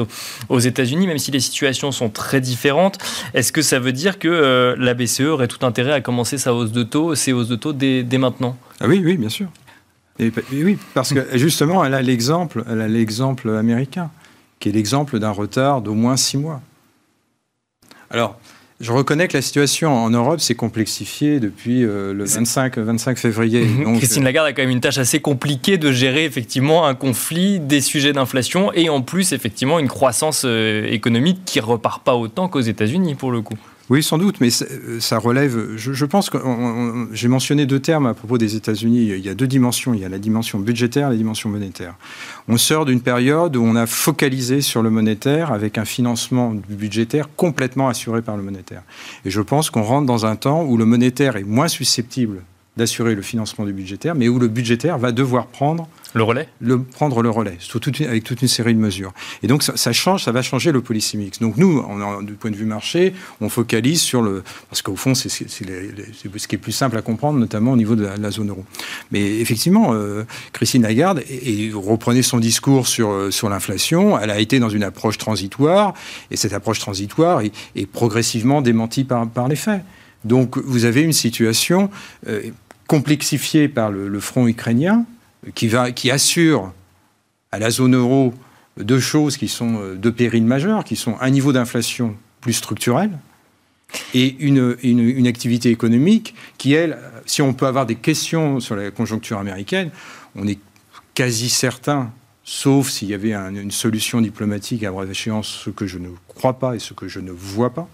[0.50, 2.98] aux, États-Unis, même si les situations sont très différentes.
[3.32, 6.52] Est-ce que ça veut dire que euh, la BCE aurait tout intérêt à commencer sa
[6.52, 8.58] hausse de taux, ses hausses de taux dès, dès maintenant?
[8.78, 9.46] Ah Oui, oui, bien sûr
[10.18, 14.10] oui, parce que justement, elle a l'exemple, elle a l'exemple américain,
[14.60, 16.60] qui est l'exemple d'un retard d'au moins six mois.
[18.10, 18.38] Alors,
[18.78, 23.64] je reconnais que la situation en Europe s'est complexifiée depuis euh, le 25, 25 février.
[23.64, 23.84] Mhm.
[23.84, 26.94] Donc, Christine euh, Lagarde a quand même une tâche assez compliquée de gérer effectivement un
[26.94, 32.14] conflit, des sujets d'inflation et en plus effectivement une croissance euh, économique qui repart pas
[32.14, 33.56] autant qu'aux États-Unis pour le coup.
[33.88, 35.76] Oui, sans doute, mais ça relève.
[35.76, 36.38] Je, pense que
[37.12, 39.12] j'ai mentionné deux termes à propos des États-Unis.
[39.16, 39.94] Il y a deux dimensions.
[39.94, 41.94] Il y a la dimension budgétaire et la dimension monétaire.
[42.48, 47.28] On sort d'une période où on a focalisé sur le monétaire avec un financement budgétaire
[47.36, 48.82] complètement assuré par le monétaire.
[49.24, 52.42] Et je pense qu'on rentre dans un temps où le monétaire est moins susceptible
[52.76, 56.48] d'assurer le financement du budgétaire, mais où le budgétaire va devoir prendre le relais
[56.92, 57.58] Prendre le relais,
[58.08, 59.12] avec toute une série de mesures.
[59.42, 61.40] Et donc ça, change, ça va changer le policy mix.
[61.40, 61.84] Donc nous,
[62.22, 64.42] du point de vue marché, on focalise sur le...
[64.70, 68.06] Parce qu'au fond, c'est ce qui est plus simple à comprendre, notamment au niveau de
[68.06, 68.64] la, zone euro.
[69.12, 74.40] Mais effectivement, euh, Christine Lagarde, et, reprenez son discours sur, euh, sur l'inflation, elle a
[74.40, 75.92] été dans une approche transitoire,
[76.30, 79.82] et cette approche transitoire est, progressivement démentie par, par les faits.
[80.24, 81.90] Donc vous avez une situation
[82.26, 82.42] euh,
[82.88, 85.04] complexifiée par le front ukrainien,
[85.54, 86.72] qui, assure
[87.52, 88.34] à la zone euro
[88.76, 93.10] deux choses qui sont euh, deux périls majeurs, qui sont un niveau d'inflation plus structurel
[94.14, 98.90] et une, une, activité économique qui, elle, si on peut avoir des questions sur la
[98.90, 99.90] conjoncture américaine,
[100.34, 100.58] on est
[101.14, 102.12] quasi certain,
[102.44, 106.58] sauf s'il y avait une solution diplomatique à brève échéance, ce que je ne crois
[106.58, 107.88] pas et ce que je ne vois pas,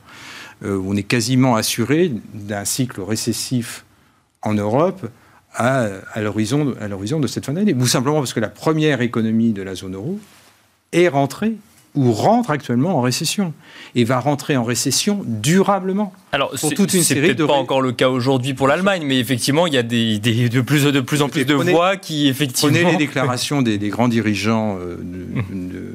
[0.64, 3.84] euh, on est quasiment assuré d'un cycle récessif
[4.42, 5.08] en Europe
[5.54, 7.74] à, à l'horizon de cette fin d'année.
[7.74, 10.18] Ou simplement parce que la première économie de la zone euro
[10.92, 11.54] est rentrée
[11.94, 13.52] ou rentre actuellement en récession
[13.94, 16.12] et va rentrer en récession durablement.
[16.32, 19.82] Alors, série de pas encore le cas aujourd'hui pour l'Allemagne, mais effectivement, il y a
[19.82, 23.78] des, de plus de plus en plus de voix qui effectivement prenez les déclarations des,
[23.90, 24.96] grands dirigeants euh,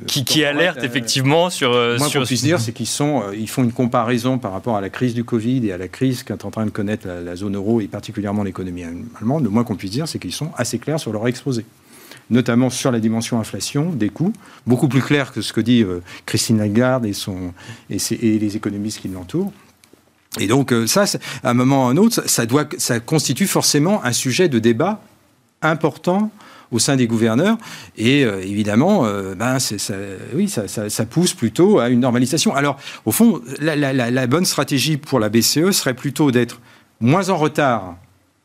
[0.08, 1.74] qui, qui alertent effectivement sur.
[1.74, 4.52] Euh, moi, sur qu'on puisse dire, c'est qu'ils sont, euh, ils font une comparaison par
[4.52, 7.08] rapport à la crise du Covid et à la crise qu'est en train de connaître
[7.08, 8.84] la, la zone euro et particulièrement l'économie
[9.20, 9.44] allemande.
[9.44, 11.66] Le moins qu'on puisse dire, c'est qu'ils sont assez clairs sur leur exposé
[12.30, 14.34] notamment sur la dimension inflation des coûts,
[14.66, 17.54] beaucoup plus clair que ce que dit euh, Christine Lagarde et, son,
[17.90, 19.52] et, les économistes qui l'entourent.
[20.40, 21.06] Et donc euh, ça,
[21.44, 24.60] à un moment ou à un autre, ça, doit, ça constitue forcément un sujet de
[24.60, 25.02] débat
[25.62, 26.32] important
[26.70, 27.58] au sein des gouverneurs.
[27.98, 29.04] Et euh, évidemment,
[29.38, 29.94] ben, ça,
[30.34, 32.54] oui, ça, ça, pousse plutôt à une normalisation.
[32.54, 36.60] Alors, au fond, la, la bonne stratégie pour la BCE serait plutôt d'être
[37.00, 37.96] moins en retard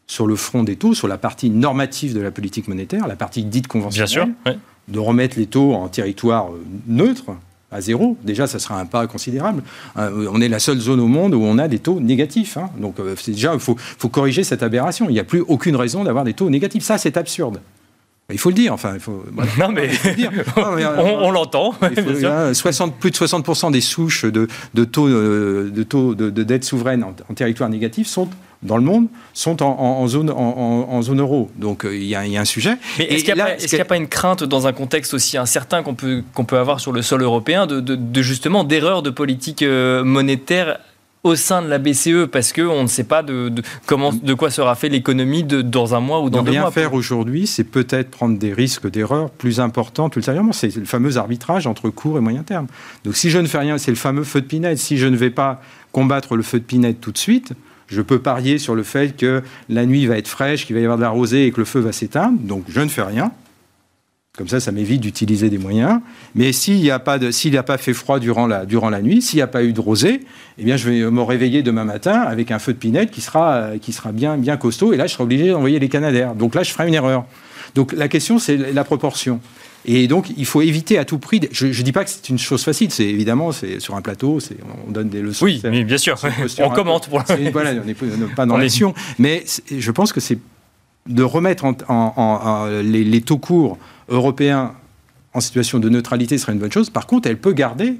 [0.06, 3.44] sur le front des taux, sur la partie normative de la politique monétaire, la partie
[3.44, 4.34] dite conventionnelle,
[4.88, 7.32] de remettre les taux en territoire euh, neutre,
[7.72, 8.16] à zéro.
[8.22, 9.62] Déjà, ça sera un pas considérable.
[9.96, 12.56] Euh, on est la seule zone au monde où on a des taux négatifs.
[12.56, 12.70] Hein.
[12.78, 13.76] Donc, euh, déjà, il faut,
[14.08, 15.06] corriger cette aberration.
[15.08, 16.84] Il n'y a plus aucune raison d'avoir des taux négatifs.
[16.84, 17.60] Ça, c'est absurde.
[18.30, 19.24] Il faut le dire, enfin, il faut.
[19.58, 19.90] Non, mais,
[20.56, 21.72] on, l'entend.
[21.72, 24.46] plus de 60% des souches de,
[24.84, 28.28] taux, de, taux de, dette souveraine en, territoire négatif sont
[28.62, 31.50] dans le monde sont en, zone, en, zone euro.
[31.56, 32.76] Donc euh, il y, a un sujet.
[32.98, 36.22] Mais est-ce qu'il n'y a, pas une crainte dans un contexte aussi incertain qu'on peut,
[36.34, 40.78] qu'on peut avoir sur le sol européen de, justement d'erreurs de politique euh, monétaire
[41.24, 43.52] au sein de la BCE parce qu'on ne sait pas de,
[43.86, 46.70] comment, de quoi sera fait l'économie dans un mois ou dans deux rien mois.
[46.72, 50.52] faire aujourd'hui, c'est peut-être prendre des risques d'erreur plus importants ultérieurement.
[50.52, 52.66] C'est le fameux arbitrage entre court et moyen terme.
[53.04, 54.78] Donc si je ne fais rien, c'est le fameux feu de pinette.
[54.78, 57.52] Si je ne vais pas combattre le feu de pinette tout de suite,
[57.93, 60.84] je peux parier sur le fait que la nuit va être fraîche, qu'il va y
[60.84, 62.38] avoir de la rosée et que le feu va s'éteindre.
[62.40, 63.32] Donc je ne fais rien.
[64.38, 66.01] Comme ça, ça m'évite d'utiliser des moyens.
[66.34, 69.43] Mais s'il n'y a, pas pas fait froid durant la, durant la nuit, s'il n'y
[69.43, 70.22] a pas eu de rosée,
[70.57, 73.72] eh bien, je vais me réveiller demain matin avec un feu de pinette qui sera,
[73.78, 74.95] qui sera bien, bien costaud.
[74.95, 76.34] Et là, je serai obligé d'envoyer les canadaires.
[76.34, 77.26] Donc là, je ferai une erreur.
[77.74, 79.40] Donc la question, c'est la proportion.
[79.85, 81.41] Et donc, il faut éviter à tout prix.
[81.51, 82.91] Je ne dis pas que c'est une chose facile.
[82.91, 84.39] C'est évidemment, c'est sur un plateau,
[84.87, 85.45] on donne des leçons.
[85.45, 86.16] Oui, mais bien sûr.
[86.59, 87.22] On commente pour.
[87.53, 87.95] Voilà, on n'est
[88.37, 88.95] pas dans l'action.
[89.18, 90.39] Mais je pense que c'est
[91.09, 93.76] de remettre en, les, les, taux courts
[94.09, 94.72] européens
[95.35, 96.91] en situation de neutralité serait une bonne chose.
[96.91, 97.97] Par contre, elle peut garder,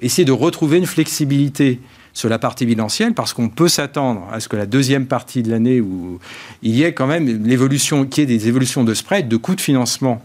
[0.00, 1.80] essayer de retrouver une flexibilité
[2.12, 5.50] sur la partie bilancielle, parce qu'on peut s'attendre à ce que la deuxième partie de
[5.50, 6.20] l'année, où
[6.62, 9.60] il y ait quand même l'évolution, qui ait des évolutions de spread, de coûts de
[9.60, 10.22] financement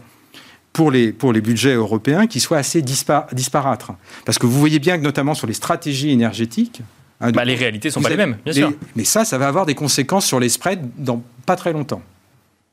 [0.72, 3.86] pour les, pour les budgets européens qui soient assez disparates.
[4.24, 6.82] Parce que vous voyez bien que notamment sur les stratégies énergétiques,
[7.20, 8.72] hein, bah, les réalités ne sont pas les mêmes, bien sûr.
[8.96, 12.02] Mais ça, ça va avoir des conséquences sur les spreads dans pas très longtemps.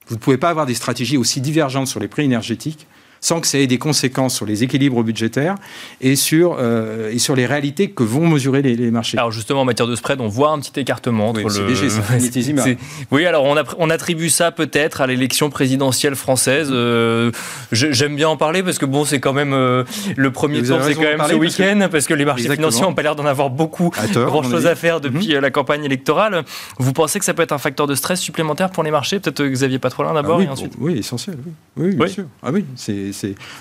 [0.07, 2.87] Vous ne pouvez pas avoir des stratégies aussi divergentes sur les prix énergétiques
[3.21, 5.55] sans que ça ait des conséquences sur les équilibres budgétaires
[6.01, 9.17] et sur, euh, et sur les réalités que vont mesurer les, marchés.
[9.17, 12.77] Alors justement, en matière de spread, on voit un petit écartement entre oui, le...
[13.11, 16.69] oui, alors on, on, attribue ça peut-être à l'élection présidentielle française.
[16.71, 17.31] Euh,
[17.71, 19.83] j'aime bien en parler parce que bon, c'est quand même euh,
[20.15, 23.03] le premier tour, c'est quand même ce week-end, parce, que les marchés financiers n'ont pas
[23.03, 25.39] l'air d'en avoir beaucoup, grand-chose à faire depuis mhm.
[25.39, 26.43] la campagne électorale.
[26.77, 29.19] Vous pensez que ça peut être un facteur de stress supplémentaire pour les marchés?
[29.19, 30.73] Peut-être Xavier Patrolin d'abord ah et ensuite.
[30.79, 31.37] Oui, essentiel,
[31.75, 32.25] oui, bien sûr.
[32.43, 33.11] Ah oui, c'est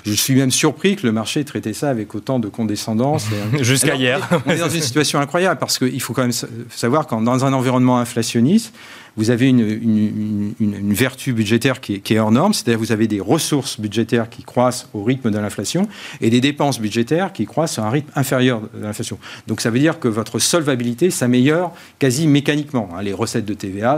[0.05, 3.27] je suis même surpris que le marché traité ça avec autant de condescendance.
[3.61, 4.29] Jusqu'à hier.
[4.47, 6.33] on est dans une situation incroyable parce qu'il faut quand même
[6.71, 8.73] savoir qu'en dans un environnement inflationniste,
[9.17, 13.81] vous avez une, une, vertu budgétaire qui est, hors norme, c'est-à-dire vous avez des ressources
[13.81, 15.89] budgétaires qui croissent au rythme de l'inflation
[16.21, 19.19] et des dépenses budgétaires qui croissent à un rythme inférieur de l'inflation.
[19.47, 22.89] Donc ça veut dire que votre solvabilité s'améliore quasi mécaniquement.
[22.95, 23.03] Hein.
[23.03, 23.97] Les recettes de TVA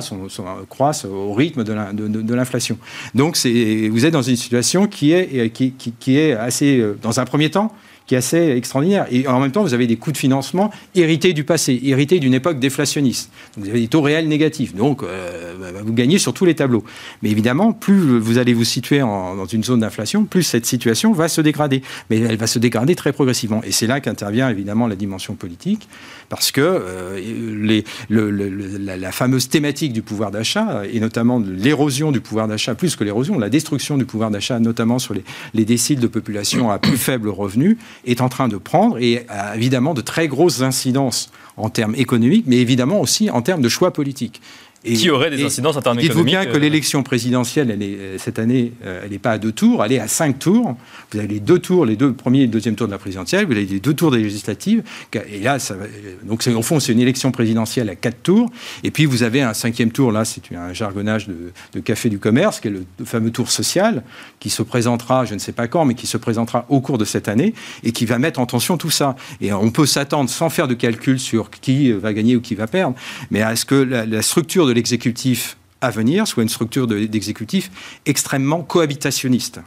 [0.68, 2.78] croissent au rythme de l'inflation.
[3.14, 7.50] Donc vous êtes dans une situation qui est, qui est assez, euh, dans un premier
[7.50, 7.72] temps,
[8.08, 9.06] qui est assez extraordinaire.
[9.10, 12.34] Et en même temps, vous avez des coûts de financement hérités du passé, hérités d'une
[12.34, 13.30] époque déflationniste.
[13.56, 14.74] Vous avez des taux réels négatifs.
[14.74, 16.82] Donc euh, bah, vous gagnez sur tous les tableaux.
[17.22, 21.28] Mais évidemment, plus vous allez vous situer dans une zone d'inflation, plus cette situation va
[21.28, 21.82] se dégrader.
[22.08, 23.62] Mais elle va se dégrader très progressivement.
[23.62, 25.86] Et c'est là qu'intervient évidemment la dimension politique,
[26.28, 32.74] parce que euh, la, fameuse thématique du pouvoir d'achat, et notamment l'érosion du pouvoir d'achat,
[32.74, 35.24] plus que l'érosion, la destruction du pouvoir d'achat, notamment sur les,
[35.54, 39.56] les déciles de population à plus faible revenu, est en train de prendre et a
[39.56, 43.92] évidemment de très grosses incidences en termes économiques, mais évidemment aussi en termes de choix
[43.92, 44.40] politiques
[44.84, 46.04] qui aurait des incidences économiques.
[46.04, 49.32] Dites-vous bien que euh, l'élection présidentielle, elle est, euh, cette année, euh, elle n'est pas
[49.32, 50.76] à deux tours, elle est à cinq tours.
[51.12, 53.46] Vous avez les deux tours, les deux premiers et le deuxième tour de la présidentielle,
[53.46, 54.82] vous avez les deux tours des législatives.
[55.30, 55.76] Et là, ça,
[56.24, 58.50] donc au fond, c'est une élection présidentielle à quatre tours.
[58.84, 62.60] Et puis vous avez un cinquième tour, là, c'est un jargonnage de, café du commerce,
[62.60, 64.02] qui est le fameux tour social,
[64.40, 67.04] qui se présentera, je ne sais pas quand, mais qui se présentera au cours de
[67.04, 69.16] cette année et qui va mettre en tension tout ça.
[69.40, 72.66] Et on peut s'attendre, sans faire de calcul sur qui va gagner ou qui va
[72.66, 72.94] perdre,
[73.30, 77.70] mais à ce que la, la structure de l'exécutif à venir soit une structure d'exécutif
[78.06, 79.60] extrêmement cohabitationniste.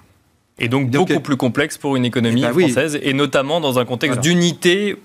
[0.57, 3.85] Et donc, beaucoup plus complexe pour une économie eh ben française, et notamment dans un
[3.85, 4.95] contexte d'unité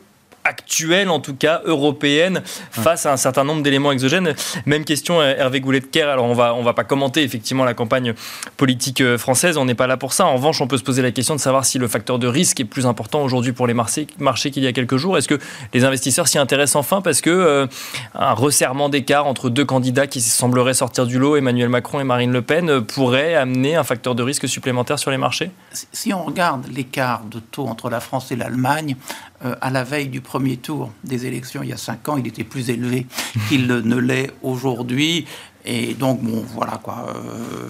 [0.46, 4.34] actuelle, en tout cas européenne, face à un certain nombre d'éléments exogènes.
[4.64, 6.08] Même question, euh, Hervé Goulet-Kerr.
[6.08, 8.14] Alors, on va, on va pas commenter effectivement la campagne
[8.56, 10.26] politique euh, française, on n'est pas là pour ça.
[10.26, 12.60] En revanche, on peut se poser la question de savoir si le facteur de risque
[12.60, 14.06] est plus important aujourd'hui pour les marchés
[14.50, 15.18] qu'il y a quelques jours.
[15.18, 15.38] Est-ce que
[15.74, 17.66] les investisseurs s'y intéressent enfin parce que euh,
[18.14, 22.32] un resserrement d'écart entre deux candidats qui sembleraient sortir du lot, Emmanuel Macron et Marine
[22.32, 25.50] Le Pen, pourrait amener un facteur de risque supplémentaire sur les marchés?
[25.92, 28.96] Si on regarde l'écart de taux entre la France et l'Allemagne,
[29.40, 32.44] à la veille du premier tour des élections il y a cinq ans, il était
[32.44, 33.06] plus élevé
[33.48, 35.26] qu'il ne l'est aujourd'hui.
[35.68, 37.08] Et donc, bon, voilà quoi.
[37.08, 37.68] Euh,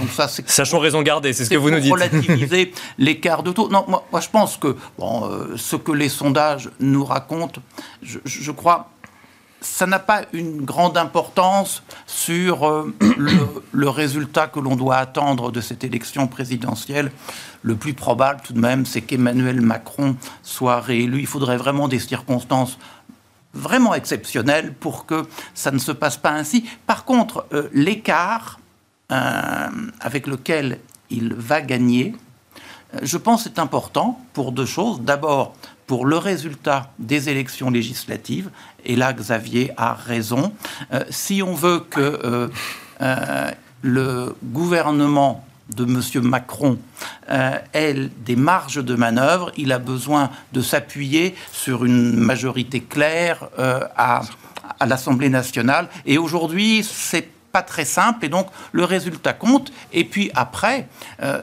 [0.00, 0.48] donc ça, c'est.
[0.50, 1.92] Sachons raison garder, c'est ce que vous nous dites.
[1.92, 3.68] relativiser l'écart de taux.
[3.68, 7.62] Non, moi, moi, je pense que bon, euh, ce que les sondages nous racontent,
[8.02, 8.90] je, je crois,
[9.60, 12.94] ça n'a pas une grande importance sur euh,
[13.72, 17.12] le, résultat que l'on doit attendre de cette élection présidentielle.
[17.62, 21.20] Le plus probable, tout de même, c'est qu'Emmanuel Macron soit réélu.
[21.20, 22.78] Il faudrait vraiment des circonstances
[23.52, 26.64] vraiment exceptionnelles pour que ça ne se passe pas ainsi.
[26.86, 28.60] Par contre, euh, l'écart
[29.12, 29.68] euh,
[30.00, 30.78] avec lequel
[31.10, 32.14] il va gagner
[33.02, 35.00] je pense c'est important pour deux choses.
[35.00, 35.54] D'abord,
[35.86, 38.50] pour le résultat des élections législatives,
[38.84, 40.52] et là Xavier a raison,
[40.92, 42.50] euh, si on veut que
[43.02, 43.50] euh,
[43.82, 46.00] le gouvernement de M.
[46.24, 46.78] Macron
[47.72, 54.22] ait des marges de manœuvre, il a besoin de s'appuyer sur une majorité claire à,
[54.80, 55.88] à l'Assemblée nationale.
[56.06, 59.72] Et aujourd'hui, c'est pas très simple, et donc le résultat compte.
[59.92, 60.88] Et puis après,
[61.22, 61.42] euh,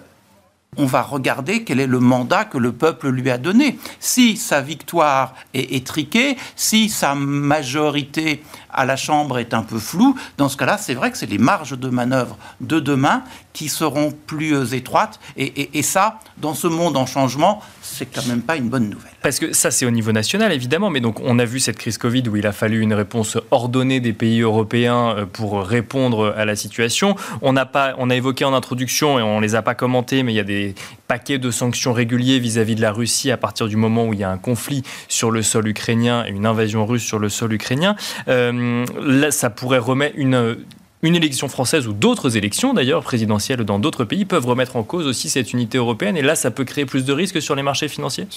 [0.78, 3.80] on va regarder quel est le mandat que le peuple lui a donné.
[4.00, 10.16] Si sa victoire est étriquée, si sa majorité à la Chambre est un peu floue,
[10.38, 13.24] dans ce cas-là, c'est vrai que c'est les marges de manœuvre de demain
[13.54, 15.20] qui seront plus euh, étroites.
[15.36, 17.62] Et, ça, dans ce monde en changement,
[17.98, 19.12] c'est quand même pas une bonne nouvelle.
[19.22, 20.90] Parce que ça, c'est au niveau national, évidemment.
[20.90, 24.00] Mais donc, on a vu cette crise Covid où il a fallu une réponse ordonnée
[24.00, 27.16] des pays européens euh, pour répondre à la situation.
[27.42, 30.34] On a, pas, on a évoqué en introduction, et on les a pas commentés, mais
[30.34, 30.76] il y a des
[31.08, 34.24] paquets de sanctions réguliers vis-à-vis de la Russie à partir du moment où il y
[34.24, 37.96] a un conflit sur le sol ukrainien et une invasion russe sur le sol ukrainien.
[38.28, 40.58] Euh, là, ça pourrait remettre une
[41.04, 45.06] une élection française ou d'autres élections d'ailleurs présidentielles dans d'autres pays peuvent remettre en cause
[45.06, 47.88] aussi cette unité européenne et là ça peut créer plus de risques sur les marchés
[47.88, 48.28] financiers?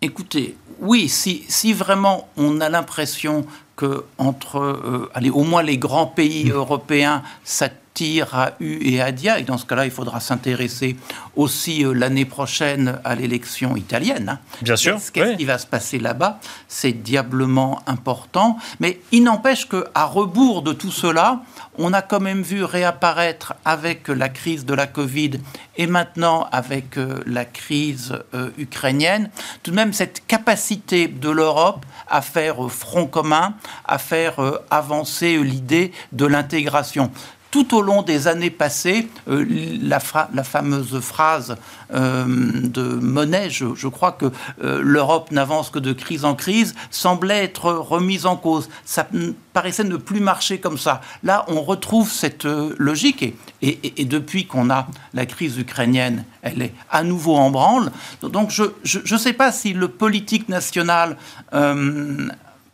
[0.00, 5.78] Écoutez, oui, si, si vraiment on a l'impression que entre, euh, allez, au moins les
[5.78, 6.52] grands pays mmh.
[6.52, 10.96] européens, ça tire à U et à Dia, et dans ce cas-là, il faudra s'intéresser
[11.36, 14.30] aussi euh, l'année prochaine à l'élection italienne.
[14.30, 14.38] Hein.
[14.62, 14.98] Bien sûr.
[15.12, 16.40] Qu'est-ce qui va se passer là-bas?
[16.68, 21.42] C'est diablement important, mais il n'empêche qu'à rebours de tout cela,
[21.78, 25.32] on a quand même vu réapparaître avec la crise de la Covid
[25.76, 29.30] et maintenant avec euh, la crise euh, ukrainienne,
[29.62, 33.54] tout de même cette capacité de l'Europe à faire front commun,
[33.86, 34.34] à faire
[34.70, 37.10] avancer l'idée de l'intégration
[37.52, 39.44] tout au long des années passées, euh,
[39.82, 41.56] la, fameuse phrase
[41.92, 44.32] euh, de Monet, je, crois que
[44.64, 48.70] euh, l'Europe n'avance que de crise en crise, semblait être remise en cause.
[48.86, 49.06] Ça
[49.52, 51.02] paraissait ne plus marcher comme ça.
[51.22, 52.46] Là, on retrouve cette
[52.78, 53.22] logique
[53.60, 57.92] et, et, depuis qu'on a la crise ukrainienne, elle est à nouveau en branle.
[58.22, 61.18] Donc je ne sais pas si le politique national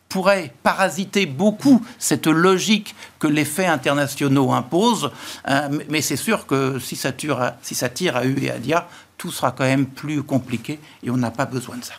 [0.09, 5.11] pourrait parasiter beaucoup cette logique que les faits internationaux imposent.
[5.47, 8.87] Euh, mais c'est sûr que si ça, tire à, si et à Dia,
[9.17, 11.93] tout sera quand même plus compliqué et on n'a pas besoin de ça.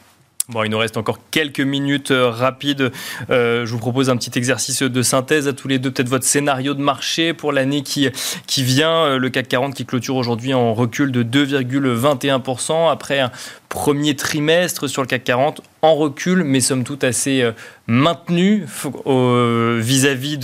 [0.64, 2.90] Il nous reste encore quelques minutes euh, rapides.
[3.30, 5.90] Euh, je vous propose un petit exercice de synthèse à tous les deux.
[5.90, 8.10] Peut-être votre scénario de marché pour l'année qui,
[8.58, 9.16] vient.
[9.16, 13.30] Le CAC 40 qui clôture aujourd'hui en recul de 2,21% après un
[13.68, 17.52] premier trimestre sur le CAC 40 en recul, mais somme toute assez euh,
[17.86, 18.66] maintenu
[19.80, 20.38] vis-à-vis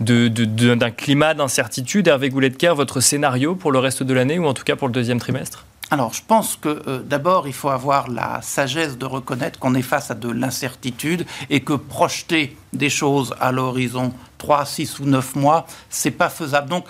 [0.00, 2.08] d'un climat d'incertitude.
[2.08, 4.94] Hervé Gouletker, votre scénario pour le reste de l'année ou en tout cas pour le
[4.94, 5.64] deuxième trimestre?
[5.92, 9.82] Alors, je pense que euh, d'abord, il faut avoir la sagesse de reconnaître qu'on est
[9.82, 15.34] face à de l'incertitude et que projeter des choses à l'horizon 3, 6 ou 9
[15.34, 16.68] mois, c'est pas faisable.
[16.68, 16.84] Donc,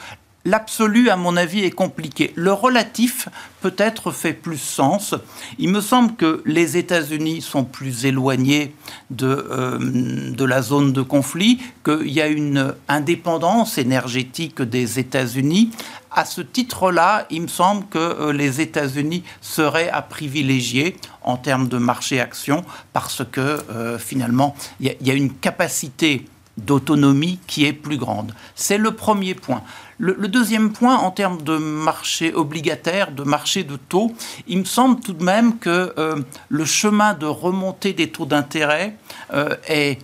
[0.47, 2.33] L'absolu, à mon avis, est compliqué.
[2.35, 3.29] Le relatif,
[3.61, 5.15] peut-être, fait plus sens.
[5.59, 8.75] Il me semble que les États-Unis sont plus éloignés
[9.11, 15.73] de, euh, de la zone de conflit, qu'il y a une indépendance énergétique des États-Unis.
[16.11, 21.69] À ce titre-là, il me semble que euh, les États-Unis seraient à privilégier en termes
[21.69, 22.65] de marché-action,
[22.95, 26.25] parce que euh, finalement, il y, y a une capacité
[26.67, 28.35] d'autonomie qui est plus grande.
[28.55, 29.63] C'est le premier point.
[29.99, 34.15] Le, deuxième point, en termes de marché obligataire, de marché de taux,
[34.49, 36.17] il me semble tout de même que euh,
[36.49, 38.97] le chemin de remontée des taux d'intérêt
[39.35, 39.99] euh, est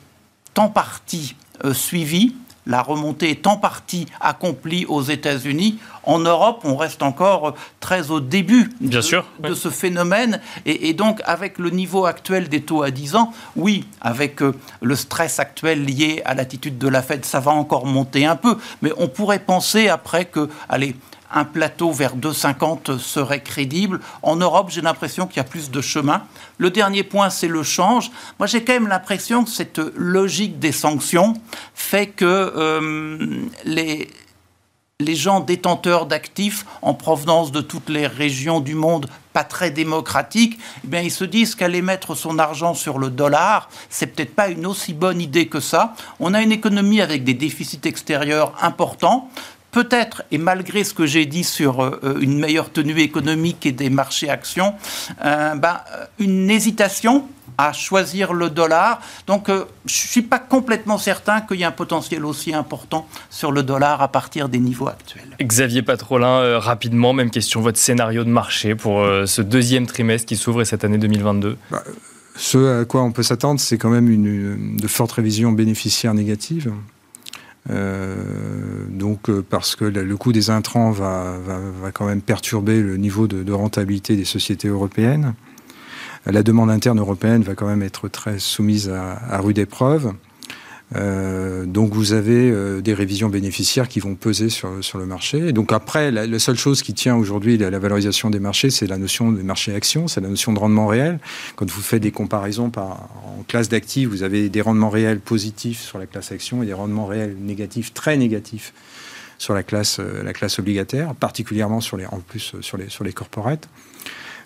[0.59, 1.35] en partie
[1.65, 2.35] euh, suivi
[2.67, 5.79] la remontée est en partie accomplie aux États-Unis.
[6.03, 10.41] En Europe, on reste encore très au début de, ce phénomène.
[10.65, 14.97] Et, donc, avec le niveau actuel des taux à 10 ans, oui, avec euh, le
[14.97, 18.57] stress actuel lié à l'attitude de la Fed, ça va encore monter un peu.
[18.83, 20.97] Mais on pourrait penser après que, allez,
[21.33, 24.01] un plateau vers 2,50 serait crédible.
[24.23, 26.23] En Europe, j'ai l'impression qu'il y a plus de chemin.
[26.59, 28.11] Le dernier point, c'est le change.
[28.39, 31.35] Moi, j'ai quand même l'impression que cette logique des sanctions
[31.75, 34.09] fait que euh, les,
[34.99, 40.59] les gens détenteurs d'actifs en provenance de toutes les régions du monde pas très démocratiques,
[40.83, 44.49] eh bien, ils se disent qu'aller mettre son argent sur le dollar, c'est peut-être pas
[44.49, 45.93] une aussi bonne idée que ça.
[46.21, 49.31] On a une économie avec des déficits extérieurs importants
[49.77, 53.73] peut-être, et malgré ce que j'ai dit sur euh, euh, une meilleure tenue économique et
[53.73, 54.73] des marchés actions,
[55.23, 55.81] euh, ben,
[56.19, 59.03] une hésitation à choisir le dollar.
[59.27, 63.53] Donc, je ne suis pas complètement certain qu'il y ait un potentiel aussi important sur
[63.53, 65.37] le dollar à partir des niveaux actuels.
[65.43, 70.65] Xavier Patrolin, rapidement, même question, votre scénario de marché pour ce deuxième trimestre qui s'ouvre
[70.65, 71.83] cette année 2022 bah,
[72.37, 76.73] Ce à quoi on peut s'attendre, c'est quand même une, de fortes révisions bénéficiaires négatives.
[77.71, 81.39] Euh, donc euh, parce que le coût des intrants va,
[81.93, 85.35] quand même perturber le niveau de, rentabilité des sociétés européennes.
[86.27, 90.13] La demande interne européenne va quand même être très soumise à rude épreuve.
[90.95, 95.53] Euh, donc vous avez euh, des révisions bénéficiaires qui vont peser sur, sur le marché.
[95.53, 98.99] Donc après, la, seule chose qui tient aujourd'hui la, la, valorisation des marchés, c'est la
[98.99, 101.19] notion des marchés actions, c'est la notion de rendement réel.
[101.57, 105.81] Quand vous faites des comparaisons par, en classe d'actifs, vous avez des rendements réels positifs
[105.81, 108.73] sur la classe action et des rendements réels négatifs, très négatifs
[109.39, 113.03] sur la classe, euh, la classe obligataire, particulièrement sur les, en plus sur les, sur
[113.03, 113.69] les corporates.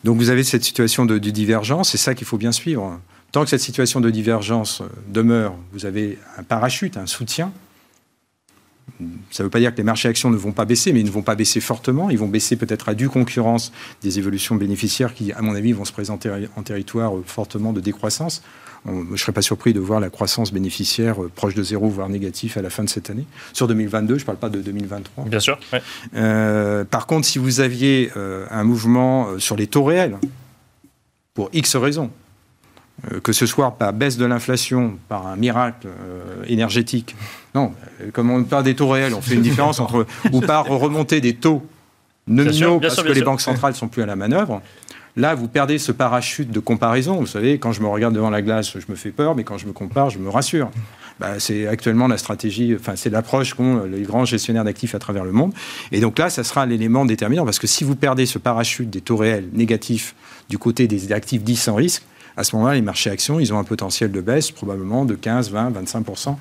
[0.04, 2.98] Donc vous avez cette situation de, de divergence, c'est ça qu'il faut bien suivre.
[3.32, 7.52] Tant que cette situation de divergence euh, demeure, vous avez un parachute, un soutien.
[9.30, 11.06] Ça ne veut pas dire que les marchés actions ne vont pas baisser, mais ils
[11.06, 12.10] ne vont pas baisser fortement.
[12.10, 13.72] Ils vont baisser peut-être à due concurrence
[14.02, 17.80] des évolutions bénéficiaires qui, à mon avis, vont se présenter en territoire euh, fortement de
[17.80, 18.42] décroissance.
[18.84, 22.08] je ne serais pas surpris de voir la croissance bénéficiaire euh, proche de zéro, voire
[22.08, 23.26] négatif à la fin de cette année.
[23.52, 25.26] Sur 2022, je ne parle pas de 2023.
[25.26, 25.58] Bien sûr.
[26.90, 28.10] par contre, si vous aviez
[28.50, 30.18] un mouvement sur les taux réels,
[31.32, 32.10] pour X raisons,
[33.22, 37.16] que ce soit par baisse de l'inflation, par un miracle euh, énergétique.
[37.54, 40.66] Non, euh, comme on parle des taux réels, on fait une différence entre ou par
[40.66, 41.62] remonter des taux
[42.26, 44.60] nominaux parce que les banques centrales sont plus à la manœuvre.
[45.16, 47.16] Là, vous perdez ce parachute de comparaison.
[47.16, 49.58] Vous savez, quand je me regarde devant la glace, je me fais peur, mais quand
[49.58, 50.70] je me compare, je me rassure.
[51.18, 55.24] Bah, c'est actuellement la stratégie, enfin, c'est l'approche qu'ont les grands gestionnaires d'actifs à travers
[55.24, 55.52] le monde.
[55.92, 59.00] Et donc là, ça sera l'élément déterminant parce que si vous perdez ce parachute des
[59.00, 60.14] taux réels négatifs
[60.48, 62.04] du côté des actifs dits sans risque,
[62.40, 65.50] à ce moment-là, les marchés actions, ils ont un potentiel de baisse probablement de 15,
[65.50, 66.36] 20, 25%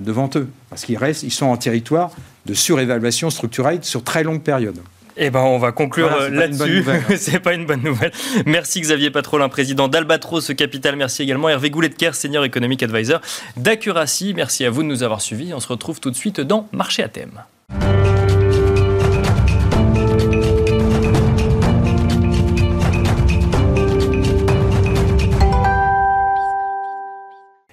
[0.00, 0.48] devant eux.
[0.68, 2.10] Parce qu'ils restent, ils sont en territoire
[2.44, 4.78] de surévaluation structurelle sur très longue période.
[5.16, 6.84] Eh ben, on va conclure là-dessus.
[7.16, 8.12] c'est pas une bonne nouvelle.
[8.44, 10.96] Merci Xavier Patrolin, président d'Albatros Capital.
[10.96, 13.20] Merci également Hervé Goulet-Kerr, senior economic advisor
[13.56, 14.34] d'Accuracy.
[14.34, 15.54] Merci à vous de nous avoir suivis.
[15.54, 17.42] On se retrouve tout de suite dans Marché à thème.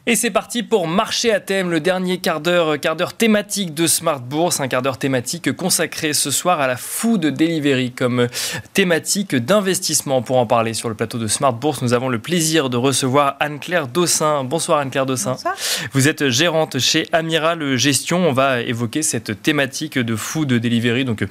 [0.09, 3.87] Et c'est parti pour Marché à thème, le dernier quart d'heure, quart d'heure thématique de
[3.87, 8.29] Smart Bourse, un quart d'heure thématique consacré ce soir à la food delivery comme
[8.71, 10.21] thématique d'investissement.
[10.21, 13.35] Pour en parler sur le plateau de Smart Bourse, nous avons le plaisir de recevoir
[13.41, 14.45] Anne-Claire Dossin.
[14.45, 15.31] Bonsoir Anne-Claire Dossin.
[15.31, 15.55] Bonsoir.
[15.91, 18.29] Vous êtes gérante chez Amiral Gestion.
[18.29, 21.03] On va évoquer cette thématique de food delivery.
[21.03, 21.25] Donc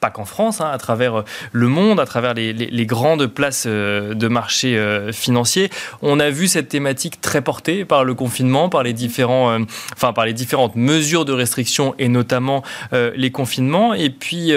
[0.00, 4.14] pas qu'en France, hein, à travers euh, le monde, à travers les, grandes places euh,
[4.14, 5.70] de marché euh, financiers.
[6.00, 9.58] On a vu cette thématique très portée par le confinement, par les, différents,
[9.92, 13.94] enfin, par les différentes mesures de restriction et notamment les confinements.
[13.94, 14.52] Et puis,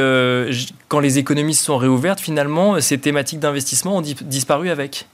[0.88, 5.08] quand les économies sont réouvertes, finalement, ces thématiques d'investissement ont disparu avec.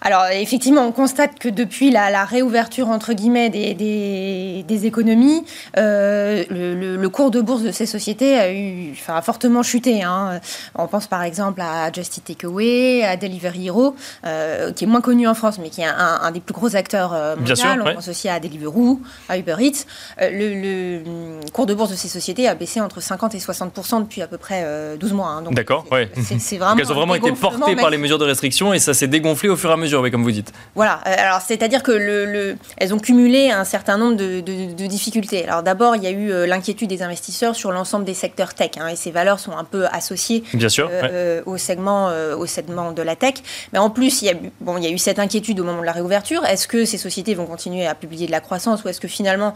[0.00, 5.44] Alors effectivement, on constate que depuis la, réouverture entre guillemets des, économies,
[5.76, 10.02] euh, le, cours de bourse de ces sociétés a, eu, enfin, fortement chuté.
[10.02, 10.40] Hein.
[10.74, 13.96] On pense par exemple à Just Eat Takeaway, à Delivery Hero,
[14.26, 17.12] euh, qui est moins connu en France, mais qui est un, des plus gros acteurs
[17.14, 17.54] euh, mondiaux.
[17.80, 19.84] on pense aussi à Deliveroo, à Uber Eats.
[20.20, 24.26] le, cours de bourse de ces sociétés a baissé entre 50 et 60 depuis à
[24.26, 24.64] peu près
[24.98, 25.28] 12 mois.
[25.28, 25.44] Hein.
[25.50, 26.02] D'accord, oui.
[26.38, 26.78] C'est vraiment.
[26.78, 29.56] elles ont vraiment été portées par les mesures de restriction et ça s'est dégonflé au
[29.56, 30.52] fur et à mesure comme vous dites.
[30.74, 34.40] Voilà, euh, alors c'est-à-dire que le, elles ont cumulé un certain nombre de,
[34.88, 35.46] difficultés.
[35.46, 38.70] Alors d'abord, il y a eu euh, l'inquiétude des investisseurs sur l'ensemble des secteurs tech,
[38.78, 42.92] hein, et ces valeurs sont un peu associées Bien sûr, euh, au, segment, au segment
[42.92, 43.34] de la tech.
[43.72, 45.80] Mais en plus, il y, a, bon, il y a eu cette inquiétude au moment
[45.80, 46.44] de la réouverture.
[46.44, 49.54] Est-ce que ces sociétés vont continuer à publier de la croissance ou est-ce que finalement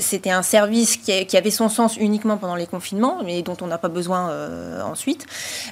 [0.00, 3.78] c'était un service qui, avait son sens uniquement pendant les confinements, mais dont on n'a
[3.78, 4.30] pas besoin
[4.84, 5.26] ensuite?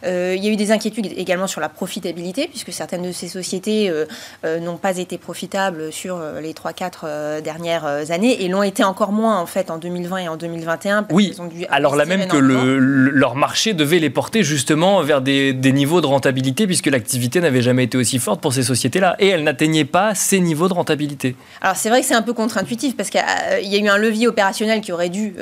[0.05, 3.84] Il y a eu des inquiétudes également sur la profitabilité, puisque certaines de ces sociétés
[3.91, 4.07] euh,
[4.45, 9.13] euh, n'ont pas été profitables sur euh, les 3-4 dernières années et l'ont été encore
[9.13, 11.07] moins en fait en 2020 et en 2021.
[11.11, 11.35] oui,
[11.71, 16.67] alors là même que leur marché devait les porter justement vers des, niveaux de rentabilité
[16.67, 20.41] puisque l'activité n'avait jamais été aussi forte pour ces sociétés-là et elles n'atteignaient pas ces
[20.41, 21.37] niveaux de rentabilité.
[21.61, 24.29] Alors c'est vrai que c'est un peu contre-intuitif parce qu'il y a eu un levier
[24.29, 25.35] opérationnel qui aurait dû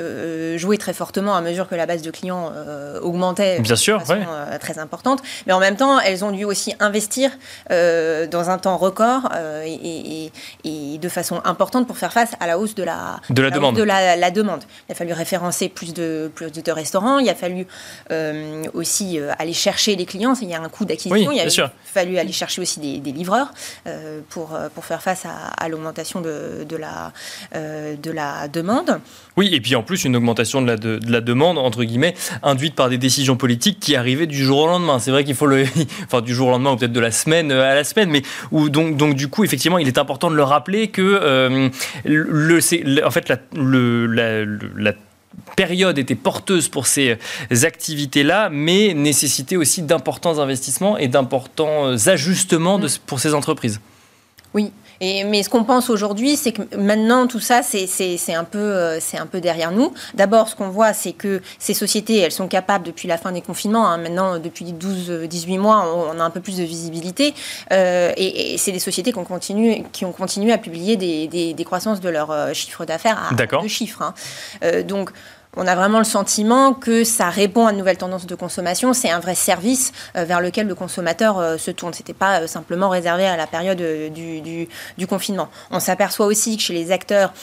[0.57, 2.51] jouer très fortement à mesure que la base de clients
[3.01, 4.21] augmentait Bien sûr, de façon
[4.59, 7.31] très importante, mais en même temps elles ont dû aussi investir
[8.33, 9.29] dans un temps record
[9.65, 10.31] et,
[10.99, 13.75] de façon importante pour faire face à la hausse de la, de la, demande.
[13.75, 14.63] De la, demande.
[14.87, 17.65] Il a fallu référencer plus de, plus de restaurants, il a fallu
[18.73, 22.31] aussi aller chercher les clients, il y a un coût d'acquisition, il a fallu aller
[22.31, 23.53] chercher aussi des, livreurs
[24.29, 27.11] pour, pour faire face à, l'augmentation de, de, la,
[27.53, 28.99] de la demande.
[29.35, 32.75] Oui, et puis en plus une augmentation de la, de, la demande, entre guillemets, induite
[32.75, 34.99] par des décisions politiques qui arrivaient du jour au lendemain.
[34.99, 35.65] C'est vrai qu'il faut le...
[36.05, 38.21] enfin du jour au lendemain ou peut-être de la semaine euh, à la semaine, mais
[38.51, 41.69] où donc, donc du coup, effectivement, il est important de le rappeler que euh,
[43.05, 44.93] en fait, la, le, la,
[45.55, 47.17] période était porteuse pour ces
[47.49, 53.79] activités-là, mais nécessitait aussi d'importants investissements et d'importants ajustements de, pour ces entreprises.
[54.53, 54.71] Oui,
[55.25, 57.87] mais ce qu'on pense aujourd'hui, c'est que maintenant tout ça, c'est
[58.33, 59.93] un, peu, euh, un peu derrière nous.
[60.13, 63.41] D'abord, ce qu'on voit, c'est que ces sociétés, elles sont capables, depuis la fin des
[63.41, 67.33] confinements, hein, maintenant depuis 12-18 mois, on, a un peu plus de visibilité.
[67.71, 71.65] Euh, et, c'est des sociétés qui ont, continué, qui ont continué à publier des, des,
[71.65, 74.01] croissances de leur euh, chiffre d'affaires à deux chiffres.
[74.01, 74.81] Hein.
[74.83, 75.11] donc,
[75.55, 78.93] on a vraiment le sentiment que ça répond à une nouvelle tendance de consommation.
[78.93, 81.93] C'est un vrai service euh, vers lequel le consommateur euh, se tourne.
[81.93, 83.81] C'était pas euh, simplement réservé à la période
[84.13, 84.67] du,
[85.07, 85.49] confinement.
[85.69, 87.33] On s'aperçoit aussi que chez les acteurs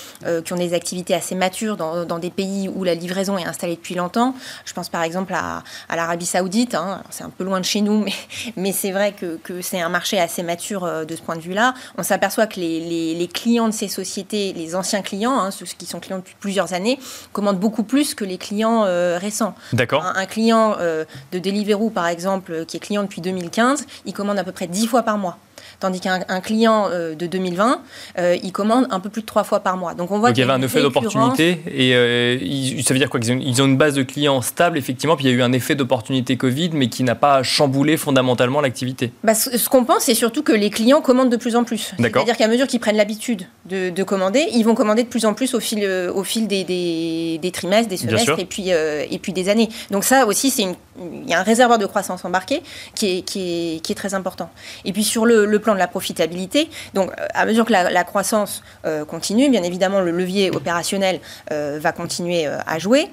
[0.45, 3.95] qui ont des activités assez matures dans, des pays où la livraison est installée depuis
[3.95, 4.35] longtemps,
[4.65, 5.63] je pense par exemple à,
[5.95, 6.75] l'Arabie Saoudite.
[6.75, 7.03] Hein.
[7.11, 8.13] c'est un peu loin de chez nous, mais,
[8.57, 11.75] mais c'est vrai que, c'est un marché assez mature de ce point de vue-là.
[11.99, 16.01] On s'aperçoit que les, clients de ces sociétés, les anciens clients, hein, ceux qui sont
[16.01, 16.99] clients depuis plusieurs années,
[17.33, 19.55] commandent beaucoup plus que les clients euh, récents.
[19.73, 20.05] D'accord.
[20.05, 24.45] Un, client euh, de Deliveroo, par exemple, qui est client depuis 2015, il commande à
[24.45, 25.39] peu près 10 fois par mois.
[25.81, 27.81] Tandis qu'un client euh, de 2020,
[28.19, 29.95] euh, il commande un peu plus de trois fois par mois.
[29.95, 32.39] Donc on voit qu'il y avait un effet d'opportunité et euh,
[32.83, 35.35] ça veut dire quoi ils ont, une base de clients stable effectivement, puis il y
[35.35, 39.11] a eu un effet d'opportunité Covid, mais qui n'a pas chamboulé fondamentalement l'activité.
[39.25, 41.95] Bah, ce, qu'on pense, c'est surtout que les clients commandent de plus en plus.
[41.99, 45.55] C'est-à-dire qu'à mesure qu'ils prennent l'habitude de, commander, ils vont commander de plus en plus
[45.55, 49.71] au fil, au fil des, des, trimestres, des semestres et puis, et puis des années.
[49.91, 50.67] Donc ça aussi, c'est
[51.01, 52.63] il y a un réservoir de croissance embarqué
[52.95, 54.51] qui est, qui est, qui est très important.
[54.85, 56.69] Et puis sur le, le plan de la profitabilité.
[56.95, 61.21] Donc, euh, à mesure que la, croissance euh, continue, bien évidemment, le levier opérationnel
[61.53, 63.09] euh, va continuer à jouer.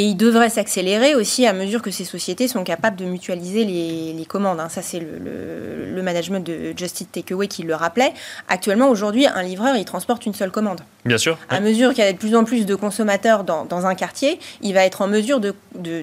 [0.00, 4.24] Et il devrait s'accélérer aussi à mesure que ces sociétés sont capables de mutualiser les,
[4.26, 4.58] commandes.
[4.58, 4.70] Hein.
[4.70, 8.14] Ça, c'est le, management de Just Eat Takeaway qui le rappelait.
[8.48, 10.80] Actuellement, aujourd'hui, un livreur, il transporte une seule commande.
[11.04, 11.38] Bien sûr.
[11.50, 14.72] À mesure qu'il y a de plus en plus de consommateurs dans, un quartier, il
[14.72, 15.54] va être en mesure de,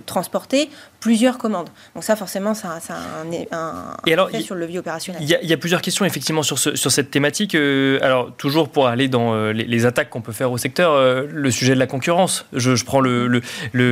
[0.06, 0.70] transporter
[1.00, 1.70] plusieurs commandes.
[1.94, 5.22] Donc ça, forcément, ça, ça a un, un effet sur le levier opérationnel.
[5.22, 7.56] Il y, a plusieurs questions, effectivement, sur, sur cette thématique.
[7.56, 11.26] Euh, alors, toujours pour aller dans euh, les, attaques qu'on peut faire au secteur, euh,
[11.32, 12.46] le sujet de la concurrence.
[12.54, 13.42] Je, je prends le, le,
[13.74, 13.87] le,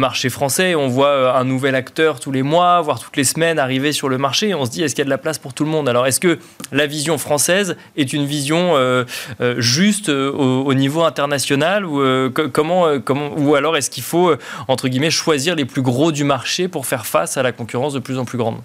[0.00, 0.74] marché français.
[0.74, 4.08] On voit euh, un nouvel acteur tous les mois, voire toutes les semaines arriver sur
[4.08, 4.54] le marché.
[4.54, 5.88] on se dit, est-ce qu'il y a de la place pour tout le monde?
[5.88, 6.38] Alors, est-ce que
[6.72, 9.04] la vision française est une vision euh,
[9.40, 14.32] euh, juste au, niveau international ou alors est-ce qu'il faut,
[14.68, 17.98] entre guillemets, choisir les plus gros du marché pour faire face à la concurrence de
[17.98, 18.60] plus en plus grande?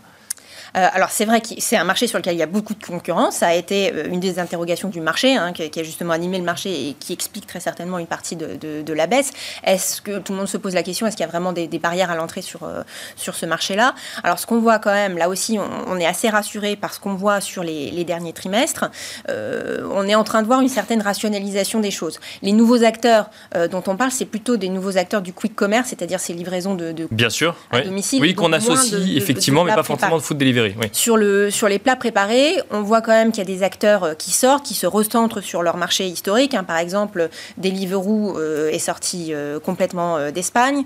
[0.75, 2.83] Euh, alors c'est vrai que c'est un marché sur lequel il y a beaucoup de
[2.83, 3.37] concurrence.
[3.37, 6.43] Ça a été euh, une des interrogations du marché, hein, qui, a justement animé le
[6.43, 9.31] marché et qui explique très certainement une partie de, la baisse.
[9.63, 11.67] Est-ce que tout le monde se pose la question Est-ce qu'il y a vraiment des,
[11.79, 12.83] barrières à l'entrée sur, euh,
[13.15, 13.93] sur ce marché-là?
[14.23, 17.15] Alors ce qu'on voit quand même, là aussi, on, est assez rassuré par ce qu'on
[17.15, 18.85] voit sur les, derniers trimestres.
[19.27, 22.19] on est en train de voir une certaine rationalisation des choses.
[22.43, 23.29] Les nouveaux acteurs
[23.71, 26.93] dont on parle, c'est plutôt des nouveaux acteurs du quick commerce, c'est-à-dire ces livraisons de,
[27.11, 28.21] Bien sûr, à domicile.
[28.21, 30.64] Oui, qu'on associe effectivement, mais pas forcément de food delivery.
[30.91, 34.03] Sur, le, sur les plats préparés, on voit quand même qu'il y a des acteurs
[34.03, 36.53] euh, qui sortent, qui se recentrent sur leur marché historique.
[36.53, 36.63] Hein.
[36.63, 40.83] Par exemple, Deliveroo euh, est sorti euh, complètement d'Espagne.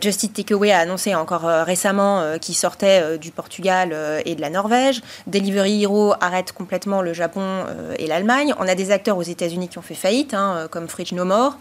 [0.00, 3.94] Just Eat Takeaway a annoncé encore récemment qu'il sortait du Portugal
[4.24, 5.00] et de la Norvège.
[5.26, 7.64] Delivery Hero arrête complètement le Japon
[7.98, 8.54] et l'Allemagne.
[8.58, 11.56] On a des acteurs aux États-Unis qui ont fait faillite, hein, comme Fridge No More.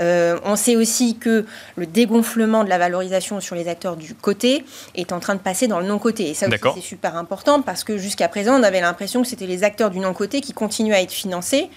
[0.00, 1.44] Euh, on sait aussi que
[1.76, 5.66] le dégonflement de la valorisation sur les acteurs du côté est en train de passer
[5.66, 6.30] dans le non-côté.
[6.30, 9.46] Et ça aussi, c'est super important parce que jusqu'à présent, on avait l'impression que c'était
[9.46, 11.70] les acteurs du non-côté qui continuaient à être financés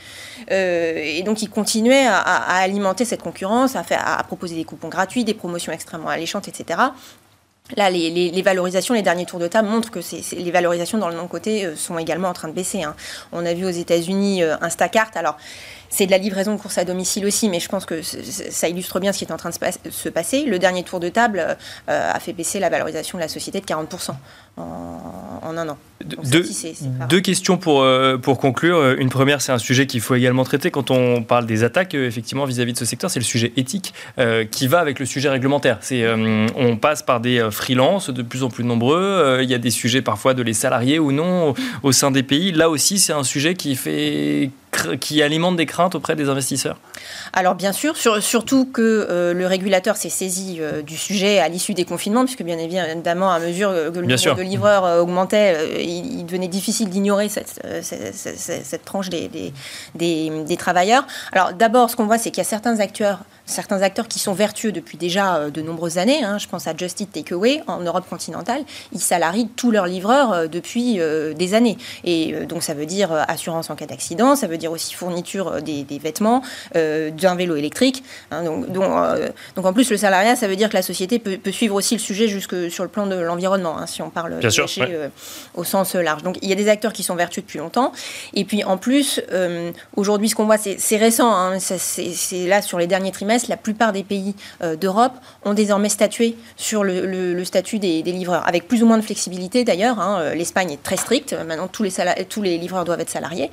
[0.51, 2.21] euh, et donc ils continuaient à,
[2.61, 6.79] alimenter cette concurrence, à, à proposer des coupons gratuits, des promotions extrêmement alléchantes, etc.
[7.77, 9.99] Là, les, valorisations, les derniers tours de table montrent que
[10.35, 12.83] les valorisations dans le non-côté euh, sont également en train de baisser.
[12.83, 12.93] Hein.
[13.31, 15.11] On a vu aux États-Unis Instacart.
[15.15, 15.37] Alors,
[15.93, 18.99] c'est de la livraison de courses à domicile aussi, mais je pense que ça illustre
[18.99, 20.45] bien ce qui est en train de se passer.
[20.45, 24.13] Le dernier tour de table a fait baisser la valorisation de la société de 40%
[24.57, 25.77] en, un an.
[27.09, 28.95] deux, questions pour, euh, pour conclure.
[28.97, 32.07] Une première, c'est un sujet qu'il faut également traiter quand on parle des attaques, euh,
[32.07, 35.29] effectivement, vis-à-vis de ce secteur, c'est le sujet éthique euh, qui va avec le sujet
[35.29, 35.77] réglementaire.
[35.81, 36.03] C'est,
[36.55, 39.39] on passe par des freelances de plus en plus nombreux.
[39.41, 42.51] il y a des sujets parfois de les salariés ou non au sein des pays.
[42.51, 44.51] Là aussi, c'est un sujet qui fait
[44.99, 46.77] qui alimente des craintes auprès des investisseurs
[47.33, 51.73] Alors bien sûr, surtout que euh, le régulateur s'est saisi euh, du sujet à l'issue
[51.73, 56.25] des confinements, puisque bien évidemment, à mesure que le nombre de livreurs euh, augmentait, il,
[56.25, 59.29] devenait difficile d'ignorer cette, cette, tranche des,
[59.95, 61.05] des, des travailleurs.
[61.31, 64.33] Alors d'abord, ce qu'on voit, c'est qu'il y a certains acteurs certains acteurs qui sont
[64.33, 66.23] vertueux depuis déjà euh, de nombreuses années.
[66.23, 66.37] Hein.
[66.37, 68.63] je pense à Just Eat Takeaway en Europe continentale.
[68.93, 71.77] Ils salarient tous leurs livreurs euh, depuis euh, des années.
[72.03, 75.85] Et donc ça veut dire assurance en cas d'accident, ça veut dire aussi fourniture des,
[76.01, 76.41] vêtements,
[76.73, 78.03] d'un vélo électrique.
[78.31, 78.43] Hein.
[78.43, 81.95] donc, donc, en plus le salariat, ça veut dire que la société peut, suivre aussi
[81.95, 84.67] le sujet jusque sur le plan de l'environnement, hein, si on parle Bien sûr,
[85.55, 86.23] au sens large.
[86.23, 87.91] Donc il y a des acteurs qui sont vertueux depuis longtemps.
[88.33, 89.21] Et puis en plus,
[89.95, 94.03] aujourd'hui ce qu'on voit, c'est récent, c'est là sur les derniers trimestres la plupart des
[94.03, 95.13] pays euh, d'Europe
[95.43, 99.99] ont désormais statué sur le, statut des, livreurs, avec plus ou moins de flexibilité d'ailleurs.
[99.99, 100.19] Hein.
[100.21, 101.91] Euh, L'Espagne est très stricte, maintenant tous les,
[102.29, 103.51] tous les livreurs doivent être salariés.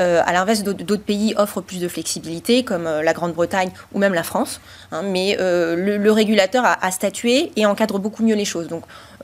[0.00, 4.22] Euh, à l'inverse, d'autres pays offrent plus de flexibilité, comme la Grande-Bretagne ou même la
[4.22, 4.60] France.
[4.90, 5.02] Hein.
[5.02, 8.68] mais le, régulateur a, statué et encadre beaucoup mieux les choses.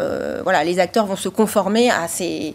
[0.01, 2.55] Euh, voilà, les acteurs vont se conformer à ces,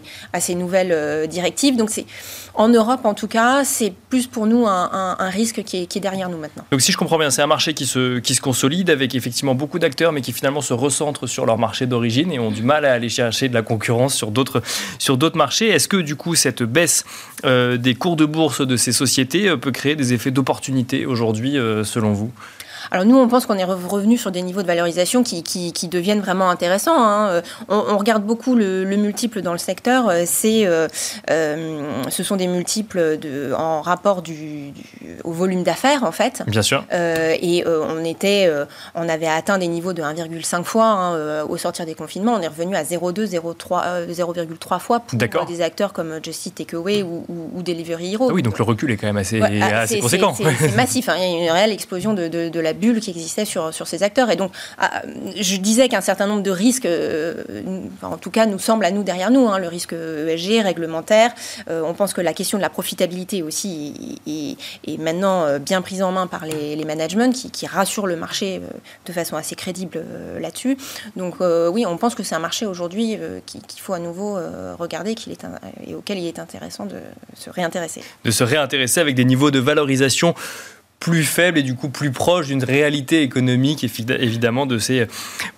[0.54, 1.76] nouvelles euh, directives.
[1.76, 2.06] Donc, c'est,
[2.54, 6.38] en Europe, en tout cas, c'est plus pour nous un, risque qui est, derrière nous
[6.38, 6.64] maintenant.
[6.70, 9.54] Donc, si je comprends bien, c'est un marché qui se, qui se consolide avec effectivement
[9.54, 12.84] beaucoup d'acteurs, mais qui finalement se recentrent sur leur marché d'origine et ont du mal
[12.84, 14.62] à aller chercher de la concurrence sur d'autres,
[14.98, 15.68] sur d'autres marchés.
[15.68, 17.04] Est-ce que, du coup, cette baisse
[17.44, 22.12] euh, des cours de bourse de ces sociétés peut créer des effets d'opportunité aujourd'hui, selon
[22.12, 22.32] vous?
[22.90, 26.20] Alors nous, on pense qu'on est revenu sur des niveaux de valorisation qui, qui, deviennent
[26.20, 26.96] vraiment intéressants.
[26.96, 27.28] Hein.
[27.28, 30.08] Euh, on, regarde beaucoup le, multiple dans le secteur.
[30.08, 30.88] Euh, c'est, euh,
[32.08, 34.72] ce sont des multiples de, en rapport du,
[35.24, 36.42] au volume d'affaires, en fait.
[36.46, 36.84] Bien sûr.
[36.92, 38.50] et on, était,
[38.94, 42.34] on avait atteint des niveaux de 1,5 fois hein, au sortir des confinements.
[42.34, 47.24] On est revenu à 0,2, 0,3 fois pour des acteurs comme Just Eat Takeaway ou,
[47.28, 48.28] ou, Delivery Hero.
[48.30, 50.34] Ah oui, donc le recul est quand même assez, ah, assez conséquent.
[50.34, 51.08] C'est massif.
[51.08, 51.14] Hein.
[51.18, 53.86] Il y a une réelle explosion de, de, de la bulle qui existait sur, sur
[53.86, 54.30] ces acteurs.
[54.30, 55.02] Et donc, ah,
[55.40, 57.42] je disais qu'un certain nombre de risques, euh,
[58.02, 59.48] en tout cas, nous semblent à nous derrière nous.
[59.48, 61.32] Hein, le risque ESG, réglementaire.
[61.68, 64.18] Euh, on pense que la question de la profitabilité aussi
[64.86, 68.60] est, maintenant euh, bien prise en main par les, les managements qui, rassurent le marché
[69.06, 70.04] de façon assez crédible
[70.38, 70.76] là-dessus.
[71.16, 74.38] Donc, oui, on pense que c'est un marché aujourd'hui qu'il faut à nouveau
[74.78, 75.44] regarder qu'il est
[75.86, 76.96] et auquel il est intéressant de
[77.34, 78.02] se réintéresser.
[78.24, 80.34] De se réintéresser avec des niveaux de valorisation
[81.00, 85.06] plus faible et du coup plus proche d'une réalité économique évidemment de ces,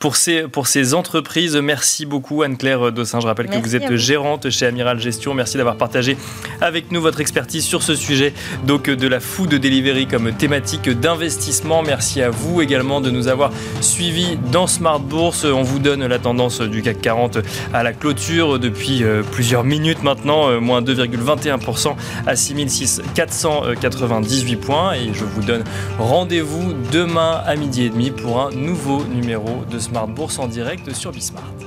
[0.01, 1.57] pour, ces, pour ces entreprises.
[1.57, 3.21] Merci beaucoup Anne-Claire Dossin.
[3.21, 5.35] Je rappelle que vous êtes gérante chez Amiral Gestion.
[5.35, 6.17] Merci d'avoir partagé
[6.61, 8.33] avec nous votre expertise sur ce sujet
[8.67, 11.83] donc de la food delivery comme thématique d'investissement.
[11.83, 15.45] Merci à vous également de nous avoir suivis dans Smart Bourse.
[15.45, 17.39] On vous donne la tendance du CAC 40
[17.73, 21.95] à la clôture depuis euh, plusieurs minutes maintenant, euh, moins 2,21%
[22.27, 25.65] à 6498 points et je vous vous donne
[25.99, 30.93] rendez-vous demain à midi et demi pour un nouveau numéro de Smart Bourse en direct
[30.93, 31.66] sur Bismart.